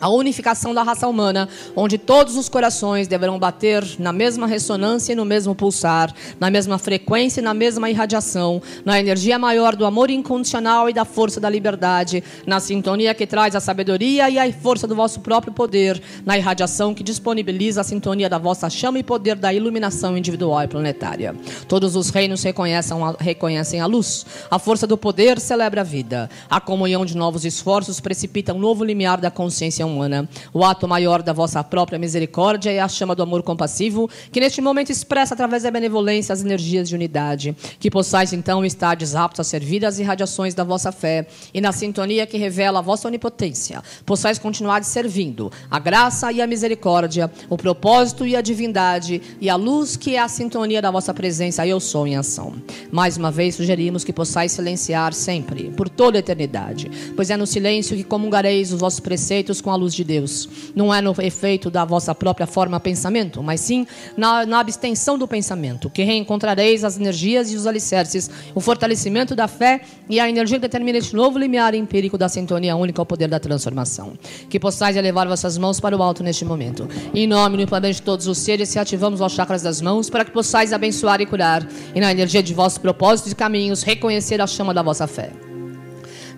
a 0.00 0.08
unificação 0.08 0.72
da 0.72 0.82
raça 0.82 1.08
humana, 1.08 1.48
onde 1.74 1.98
todos 1.98 2.36
os 2.36 2.48
corações 2.48 3.08
deverão 3.08 3.38
bater 3.38 3.84
na 3.98 4.12
mesma 4.12 4.46
ressonância 4.46 5.12
e 5.12 5.16
no 5.16 5.24
mesmo 5.24 5.54
pulsar, 5.54 6.12
na 6.38 6.50
mesma 6.50 6.78
frequência 6.78 7.40
e 7.40 7.44
na 7.44 7.54
mesma 7.54 7.90
irradiação, 7.90 8.62
na 8.84 8.98
energia 8.98 9.38
maior 9.38 9.74
do 9.74 9.84
amor 9.84 10.10
incondicional 10.10 10.88
e 10.88 10.92
da 10.92 11.04
força 11.04 11.40
da 11.40 11.50
liberdade, 11.50 12.22
na 12.46 12.60
sintonia 12.60 13.14
que 13.14 13.26
traz 13.26 13.56
a 13.56 13.60
sabedoria 13.60 14.30
e 14.30 14.38
a 14.38 14.52
força 14.52 14.86
do 14.86 14.94
vosso 14.94 15.20
próprio 15.20 15.52
poder, 15.52 16.00
na 16.24 16.36
irradiação 16.38 16.94
que 16.94 17.02
disponibiliza 17.02 17.80
a 17.80 17.84
sintonia 17.84 18.28
da 18.28 18.38
vossa 18.38 18.70
chama 18.70 18.98
e 18.98 19.02
poder 19.02 19.36
da 19.36 19.52
iluminação 19.52 20.16
individual 20.16 20.62
e 20.62 20.68
planetária. 20.68 21.34
Todos 21.66 21.96
os 21.96 22.10
reinos 22.10 22.42
reconhecem 22.42 23.80
a, 23.80 23.86
luz, 23.86 24.24
a 24.50 24.58
força 24.58 24.86
do 24.86 24.96
poder 24.96 25.40
celebra 25.40 25.80
a 25.80 25.84
vida, 25.84 26.30
a 26.48 26.60
comunhão 26.60 27.04
de 27.04 27.16
novos 27.16 27.44
esforços 27.44 28.00
precipita 28.00 28.54
um 28.54 28.58
novo 28.58 28.84
limiar 28.84 29.20
da 29.20 29.30
consciência 29.30 29.87
humana. 29.88 30.28
O 30.52 30.64
ato 30.64 30.86
maior 30.86 31.22
da 31.22 31.32
vossa 31.32 31.62
própria 31.64 31.98
misericórdia 31.98 32.70
é 32.70 32.80
a 32.80 32.88
chama 32.88 33.14
do 33.14 33.22
amor 33.22 33.42
compassivo, 33.42 34.08
que 34.30 34.40
neste 34.40 34.60
momento 34.60 34.90
expressa 34.90 35.34
através 35.34 35.62
da 35.62 35.70
benevolência 35.70 36.32
as 36.32 36.42
energias 36.42 36.88
de 36.88 36.94
unidade. 36.94 37.56
Que 37.80 37.90
possais 37.90 38.32
então 38.32 38.64
estar 38.64 38.96
aptos 39.16 39.40
a 39.40 39.44
servir 39.44 39.84
as 39.84 39.98
irradiações 39.98 40.54
da 40.54 40.64
vossa 40.64 40.92
fé 40.92 41.26
e 41.52 41.60
na 41.60 41.72
sintonia 41.72 42.26
que 42.26 42.36
revela 42.36 42.78
a 42.78 42.82
vossa 42.82 43.08
onipotência. 43.08 43.82
Possais 44.04 44.38
continuar 44.38 44.82
servindo 44.84 45.50
a 45.70 45.78
graça 45.78 46.30
e 46.32 46.40
a 46.40 46.46
misericórdia, 46.46 47.30
o 47.48 47.56
propósito 47.56 48.26
e 48.26 48.36
a 48.36 48.40
divindade 48.40 49.20
e 49.40 49.48
a 49.48 49.56
luz 49.56 49.96
que 49.96 50.14
é 50.14 50.18
a 50.18 50.28
sintonia 50.28 50.82
da 50.82 50.90
vossa 50.90 51.14
presença. 51.14 51.66
Eu 51.66 51.80
sou 51.80 52.06
em 52.06 52.16
ação. 52.16 52.54
Mais 52.90 53.16
uma 53.16 53.30
vez 53.30 53.54
sugerimos 53.54 54.04
que 54.04 54.12
possais 54.12 54.52
silenciar 54.52 55.12
sempre, 55.12 55.70
por 55.70 55.88
toda 55.88 56.18
a 56.18 56.20
eternidade, 56.20 56.90
pois 57.14 57.30
é 57.30 57.36
no 57.36 57.46
silêncio 57.46 57.96
que 57.96 58.04
comungareis 58.04 58.72
os 58.72 58.80
vossos 58.80 59.00
preceitos 59.00 59.60
com 59.60 59.70
a 59.70 59.76
luz 59.78 59.94
de 59.94 60.04
Deus. 60.04 60.48
Não 60.74 60.92
é 60.92 61.00
no 61.00 61.14
efeito 61.20 61.70
da 61.70 61.84
vossa 61.84 62.14
própria 62.14 62.46
forma 62.46 62.78
pensamento, 62.78 63.42
mas 63.42 63.60
sim 63.60 63.86
na, 64.16 64.44
na 64.44 64.60
abstenção 64.60 65.16
do 65.16 65.26
pensamento, 65.26 65.88
que 65.88 66.02
reencontrareis 66.02 66.84
as 66.84 66.98
energias 66.98 67.50
e 67.52 67.56
os 67.56 67.66
alicerces, 67.66 68.30
o 68.54 68.60
fortalecimento 68.60 69.34
da 69.34 69.48
fé 69.48 69.80
e 70.08 70.20
a 70.20 70.28
energia 70.28 70.58
que 70.58 70.62
determina 70.62 70.98
este 70.98 71.14
novo 71.14 71.38
limiar 71.38 71.74
empírico 71.74 72.18
da 72.18 72.28
sintonia 72.28 72.76
única 72.76 73.00
ao 73.00 73.06
poder 73.06 73.28
da 73.28 73.40
transformação. 73.40 74.12
Que 74.50 74.60
possais 74.60 74.96
elevar 74.96 75.26
vossas 75.26 75.56
mãos 75.56 75.80
para 75.80 75.96
o 75.96 76.02
alto 76.02 76.22
neste 76.22 76.44
momento. 76.44 76.88
Em 77.14 77.26
nome 77.26 77.56
no 77.56 77.66
poder 77.66 77.92
de 77.92 78.02
todos 78.02 78.26
os 78.26 78.38
seres, 78.38 78.68
se 78.68 78.78
ativamos 78.78 79.20
os 79.20 79.32
chakras 79.32 79.62
das 79.62 79.80
mãos 79.80 80.10
para 80.10 80.24
que 80.24 80.30
possais 80.30 80.72
abençoar 80.72 81.20
e 81.20 81.26
curar. 81.26 81.66
E 81.94 82.00
na 82.00 82.10
energia 82.10 82.42
de 82.42 82.52
vossos 82.52 82.78
propósitos 82.78 83.32
e 83.32 83.34
caminhos, 83.34 83.82
reconhecer 83.82 84.40
a 84.40 84.46
chama 84.46 84.74
da 84.74 84.82
vossa 84.82 85.06
fé 85.06 85.47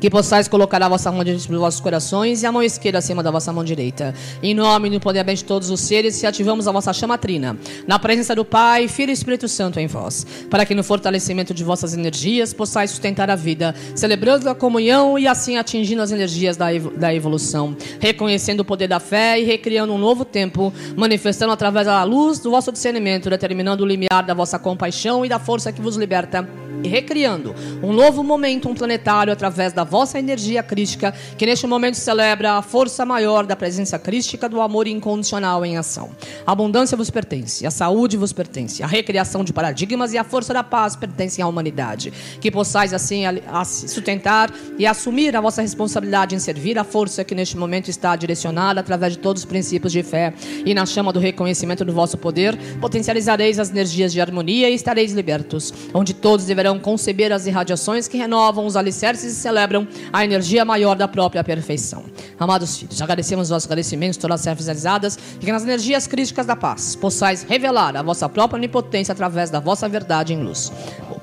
que 0.00 0.08
possais 0.08 0.48
colocar 0.48 0.82
a 0.82 0.88
vossa 0.88 1.12
mão 1.12 1.22
direita 1.22 1.42
sobre 1.42 1.56
os 1.56 1.60
vossos 1.60 1.80
corações 1.80 2.42
e 2.42 2.46
a 2.46 2.52
mão 2.52 2.62
esquerda 2.62 2.98
acima 2.98 3.22
da 3.22 3.30
vossa 3.30 3.52
mão 3.52 3.62
direita. 3.62 4.14
Em 4.42 4.54
nome 4.54 4.88
no 4.88 4.98
poder 4.98 5.22
bem 5.22 5.34
de 5.34 5.44
todos 5.44 5.70
os 5.70 5.80
seres, 5.80 6.16
se 6.16 6.26
ativamos 6.26 6.66
a 6.66 6.72
vossa 6.72 6.92
chama 6.92 7.18
trina, 7.18 7.56
na 7.86 7.98
presença 7.98 8.34
do 8.34 8.44
Pai, 8.44 8.88
Filho 8.88 9.10
e 9.10 9.12
Espírito 9.12 9.46
Santo 9.46 9.78
em 9.78 9.86
vós, 9.86 10.26
para 10.48 10.64
que 10.64 10.74
no 10.74 10.82
fortalecimento 10.82 11.52
de 11.52 11.62
vossas 11.62 11.92
energias 11.92 12.54
possais 12.54 12.90
sustentar 12.90 13.30
a 13.30 13.36
vida, 13.36 13.74
celebrando 13.94 14.48
a 14.48 14.54
comunhão 14.54 15.18
e 15.18 15.28
assim 15.28 15.58
atingindo 15.58 16.00
as 16.00 16.10
energias 16.10 16.56
da, 16.56 16.66
da 16.96 17.14
evolução, 17.14 17.76
reconhecendo 17.98 18.60
o 18.60 18.64
poder 18.64 18.88
da 18.88 19.00
fé 19.00 19.38
e 19.38 19.44
recriando 19.44 19.92
um 19.92 19.98
novo 19.98 20.24
tempo, 20.24 20.72
manifestando 20.96 21.52
através 21.52 21.86
da 21.86 22.02
luz 22.04 22.38
do 22.38 22.50
vosso 22.50 22.72
discernimento, 22.72 23.28
determinando 23.28 23.84
o 23.84 23.86
limiar 23.86 24.24
da 24.24 24.32
vossa 24.32 24.58
compaixão 24.58 25.24
e 25.26 25.28
da 25.28 25.38
força 25.38 25.70
que 25.72 25.82
vos 25.82 25.96
liberta 25.96 26.48
e 26.82 26.88
recriando 26.88 27.54
um 27.82 27.92
novo 27.92 28.22
momento 28.22 28.68
um 28.68 28.74
planetário 28.74 29.32
através 29.32 29.72
da 29.72 29.84
vossa 29.84 30.18
energia 30.18 30.62
crística, 30.62 31.12
que 31.36 31.46
neste 31.46 31.66
momento 31.66 31.94
celebra 31.94 32.52
a 32.54 32.62
força 32.62 33.04
maior 33.04 33.46
da 33.46 33.56
presença 33.56 33.98
crística 33.98 34.48
do 34.48 34.60
amor 34.60 34.86
incondicional 34.86 35.64
em 35.64 35.76
ação. 35.76 36.10
A 36.46 36.52
abundância 36.52 36.96
vos 36.96 37.10
pertence, 37.10 37.66
a 37.66 37.70
saúde 37.70 38.16
vos 38.16 38.32
pertence, 38.32 38.82
a 38.82 38.86
recriação 38.86 39.44
de 39.44 39.52
paradigmas 39.52 40.12
e 40.12 40.18
a 40.18 40.24
força 40.24 40.52
da 40.52 40.62
paz 40.62 40.96
pertencem 40.96 41.42
à 41.42 41.48
humanidade. 41.48 42.12
Que 42.40 42.50
possais 42.50 42.92
assim 42.92 43.22
sustentar 43.64 44.52
e 44.78 44.86
assumir 44.86 45.36
a 45.36 45.40
vossa 45.40 45.62
responsabilidade 45.62 46.34
em 46.34 46.38
servir 46.38 46.78
a 46.78 46.84
força 46.84 47.24
que 47.24 47.34
neste 47.34 47.56
momento 47.56 47.88
está 47.88 48.14
direcionada 48.16 48.80
através 48.80 49.12
de 49.12 49.18
todos 49.18 49.42
os 49.42 49.48
princípios 49.48 49.92
de 49.92 50.02
fé 50.02 50.32
e 50.64 50.74
na 50.74 50.86
chama 50.86 51.12
do 51.12 51.20
reconhecimento 51.20 51.84
do 51.84 51.92
vosso 51.92 52.16
poder, 52.16 52.56
potencializareis 52.80 53.58
as 53.58 53.70
energias 53.70 54.12
de 54.12 54.20
harmonia 54.20 54.70
e 54.70 54.74
estareis 54.74 55.12
libertos, 55.12 55.72
onde 55.94 56.14
todos 56.14 56.46
deverão 56.46 56.69
poderão 56.70 56.78
conceber 56.78 57.32
as 57.32 57.46
irradiações 57.46 58.06
que 58.06 58.16
renovam 58.16 58.64
os 58.64 58.76
alicerces 58.76 59.32
e 59.32 59.36
celebram 59.36 59.88
a 60.12 60.24
energia 60.24 60.64
maior 60.64 60.94
da 60.94 61.08
própria 61.08 61.42
perfeição. 61.42 62.04
Amados 62.38 62.78
filhos, 62.78 63.02
agradecemos 63.02 63.44
os 63.44 63.50
vossos 63.50 63.66
agradecimentos, 63.66 64.16
todas 64.16 64.36
as 64.36 64.40
servas 64.42 64.66
realizadas, 64.66 65.18
e 65.40 65.44
que 65.44 65.50
nas 65.50 65.64
energias 65.64 66.06
críticas 66.06 66.46
da 66.46 66.54
paz 66.54 66.94
possais 66.94 67.42
revelar 67.42 67.96
a 67.96 68.02
vossa 68.02 68.28
própria 68.28 68.58
onipotência 68.58 69.12
através 69.12 69.50
da 69.50 69.58
vossa 69.58 69.88
verdade 69.88 70.32
em 70.32 70.42
luz. 70.42 70.72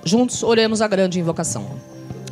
Juntos 0.04 0.44
oremos 0.44 0.82
a 0.82 0.88
grande 0.88 1.20
invocação. 1.20 1.66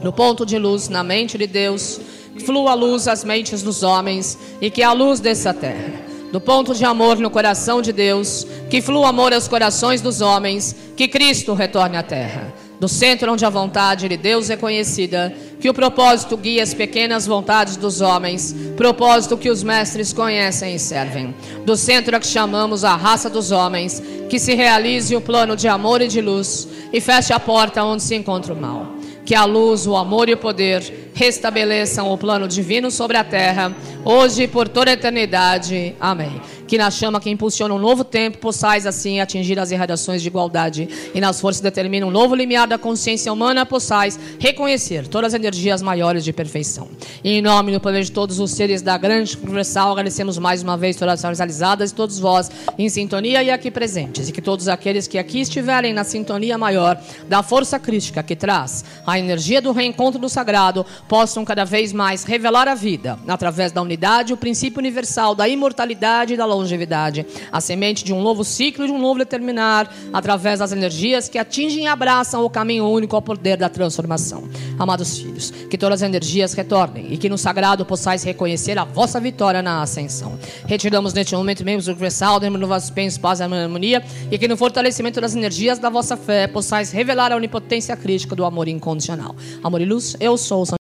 No 0.02 0.12
ponto 0.12 0.46
de 0.46 0.58
luz, 0.58 0.90
na 0.90 1.04
mente 1.04 1.38
de 1.38 1.48
Deus, 1.48 2.00
flua 2.46 2.72
a 2.72 2.74
luz 2.74 3.08
às 3.08 3.24
mentes 3.24 3.62
dos 3.62 3.82
homens 3.82 4.38
e 4.60 4.70
que 4.70 4.84
a 4.84 4.92
luz 4.92 5.20
desça 5.20 5.52
a 5.52 5.54
terra 5.54 6.06
do 6.32 6.42
ponto 6.42 6.76
de 6.76 6.84
amor 6.84 7.18
no 7.18 7.30
coração 7.30 7.82
de 7.82 7.94
Deus, 7.94 8.46
que 8.70 8.82
flua 8.82 9.08
amor 9.08 9.34
aos 9.34 9.48
corações 9.48 10.02
dos 10.02 10.20
homens, 10.20 10.76
que 10.98 11.08
Cristo 11.08 11.54
retorne 11.54 11.96
à 11.96 12.04
terra. 12.04 12.54
Do 12.80 12.88
centro 12.88 13.32
onde 13.32 13.46
a 13.46 13.50
vontade 13.50 14.08
de 14.08 14.18
Deus 14.18 14.50
é 14.50 14.58
conhecida, 14.58 15.34
que 15.60 15.70
o 15.70 15.74
propósito 15.74 16.36
guia 16.36 16.64
as 16.64 16.74
pequenas 16.74 17.26
vontades 17.26 17.78
dos 17.78 18.02
homens, 18.02 18.56
propósito 18.76 19.38
que 19.38 19.50
os 19.50 19.64
mestres 19.64 20.12
conhecem 20.12 20.76
e 20.76 20.80
servem. 20.80 21.34
Do 21.66 21.76
centro 21.76 22.16
a 22.16 22.20
que 22.20 22.28
chamamos 22.28 22.84
a 22.84 22.96
raça 22.96 23.30
dos 23.30 23.52
homens, 23.52 24.02
que 24.30 24.40
se 24.40 24.54
realize 24.54 25.16
o 25.16 25.22
plano 25.22 25.56
de 25.56 25.68
amor 25.68 26.02
e 26.02 26.08
de 26.08 26.22
luz 26.22 26.68
e 26.92 27.00
feche 27.00 27.34
a 27.34 27.40
porta 27.40 27.84
onde 27.84 28.04
se 28.04 28.16
encontra 28.16 28.54
o 28.54 28.60
mal. 28.60 28.96
Que 29.26 29.34
a 29.34 29.44
luz, 29.44 29.88
o 29.88 29.96
amor 29.96 30.30
e 30.30 30.34
o 30.34 30.38
poder 30.38 31.10
restabeleçam 31.16 32.12
o 32.12 32.18
plano 32.18 32.48
divino 32.48 32.92
sobre 32.92 33.18
a 33.18 33.24
terra, 33.24 33.74
hoje 34.04 34.44
e 34.44 34.48
por 34.48 34.68
toda 34.68 34.92
a 34.92 34.94
eternidade. 34.94 35.96
Amém. 36.00 36.40
Que 36.68 36.78
na 36.78 36.90
chama 36.90 37.20
que 37.20 37.30
impulsiona 37.30 37.74
um 37.74 37.80
novo 37.80 38.04
tempo, 38.04 38.38
possais 38.40 38.86
assim 38.86 39.20
atingir 39.20 39.60
as 39.60 39.72
irradiações 39.72 40.22
de 40.22 40.28
igualdade 40.28 40.90
e 41.14 41.22
nas 41.22 41.40
forças 41.40 41.60
que 41.62 41.64
determinam 41.64 42.08
um 42.08 42.12
novo 42.12 42.36
limiar 42.36 42.68
da 42.68 42.78
consciência 42.78 43.32
humana, 43.32 43.66
possais 43.66 44.20
reconhecer 44.40 45.08
todas 45.08 45.34
as 45.34 45.40
energias 45.40 45.82
maiores 45.82 46.24
de 46.24 46.34
perfeição. 46.34 46.88
E 47.24 47.34
em 47.34 47.42
nome 47.42 47.72
do 47.72 47.80
poder 47.80 48.04
de 48.04 48.12
todos 48.12 48.40
os 48.40 48.52
seres 48.52 48.82
da 48.82 48.98
grande 48.98 49.38
universal, 49.42 49.92
agradecemos 49.92 50.38
mais 50.38 50.64
uma 50.64 50.76
vez 50.76 50.96
todas 50.96 51.24
as 51.24 51.38
realizadas 51.38 51.92
e 51.92 51.96
todos 51.96 52.20
vós 52.20 52.50
em 52.78 52.90
sintonia 52.90 53.44
e 53.44 53.52
aqui 53.52 53.70
presentes. 53.70 54.30
E 54.30 54.32
que 54.32 54.42
todos 54.42 54.68
aqueles 54.68 55.08
que 55.08 55.18
aqui 55.18 55.42
estiverem 55.42 55.94
na 55.94 56.04
sintonia 56.04 56.58
maior 56.58 57.00
da 57.28 57.44
força 57.44 57.80
crística 57.80 58.24
que 58.24 58.36
traz 58.36 58.84
a 59.06 59.20
energia 59.20 59.62
do 59.62 59.72
reencontro 59.72 60.20
do 60.20 60.30
sagrado, 60.30 60.86
possam 61.08 61.46
cada 61.46 61.64
vez 61.64 61.94
mais 61.94 62.24
revelar 62.24 62.68
a 62.68 62.76
vida 62.76 63.20
através 63.28 63.72
da 63.72 63.82
unidade, 63.82 64.34
o 64.34 64.38
princípio 64.38 64.80
universal 64.80 65.36
da 65.36 65.48
imortalidade 65.48 66.34
e 66.34 66.38
da 66.38 66.46
longevidade, 66.56 67.26
a 67.52 67.62
semente 67.62 68.04
de 68.04 68.14
um 68.14 68.22
novo 68.22 68.44
ciclo, 68.44 68.86
de 68.86 68.92
um 68.92 69.00
novo 69.00 69.20
determinar, 69.20 69.94
através 70.12 70.60
das 70.60 70.72
energias 70.72 71.30
que 71.30 71.38
atingem 71.38 71.84
e 71.84 71.88
abraçam 71.88 72.44
o 72.44 72.50
caminho 72.50 72.88
único 72.90 73.16
ao 73.16 73.22
poder 73.22 73.58
da 73.58 73.70
transformação. 73.70 74.48
Amados 74.78 75.18
filhos, 75.18 75.52
que 75.70 75.78
todas 75.78 76.02
as 76.02 76.08
energias 76.08 76.54
retornem 76.54 77.08
e 77.12 77.18
que 77.18 77.30
no 77.30 77.38
sagrado 77.38 77.86
possais 77.86 78.24
reconhecer 78.24 78.78
a 78.78 78.84
vossa 78.84 79.20
vitória 79.20 79.62
na 79.62 79.82
ascensão. 79.82 80.38
Retiramos 80.66 81.14
neste 81.14 81.36
momento 81.36 81.64
membros 81.64 81.86
do 81.86 81.92
universal, 81.92 82.40
do 82.40 82.68
vosso 82.68 82.94
bens, 82.94 83.18
paz 83.18 83.40
e 83.40 83.44
harmonia, 83.44 84.04
e 84.32 84.38
que 84.38 84.48
no 84.48 84.58
fortalecimento 84.58 85.22
das 85.22 85.36
energias 85.36 85.80
da 85.80 85.90
vossa 85.90 86.18
fé 86.18 86.48
possais 86.48 86.92
revelar 86.92 87.32
a 87.32 87.36
onipotência 87.36 87.96
crítica 87.96 88.36
do 88.36 88.46
amor 88.46 88.68
incondicional. 88.68 89.36
Amor 89.64 89.82
e 89.82 89.86
luz, 89.86 90.16
eu 90.20 90.38
sou 90.38 90.62
o 90.62 90.66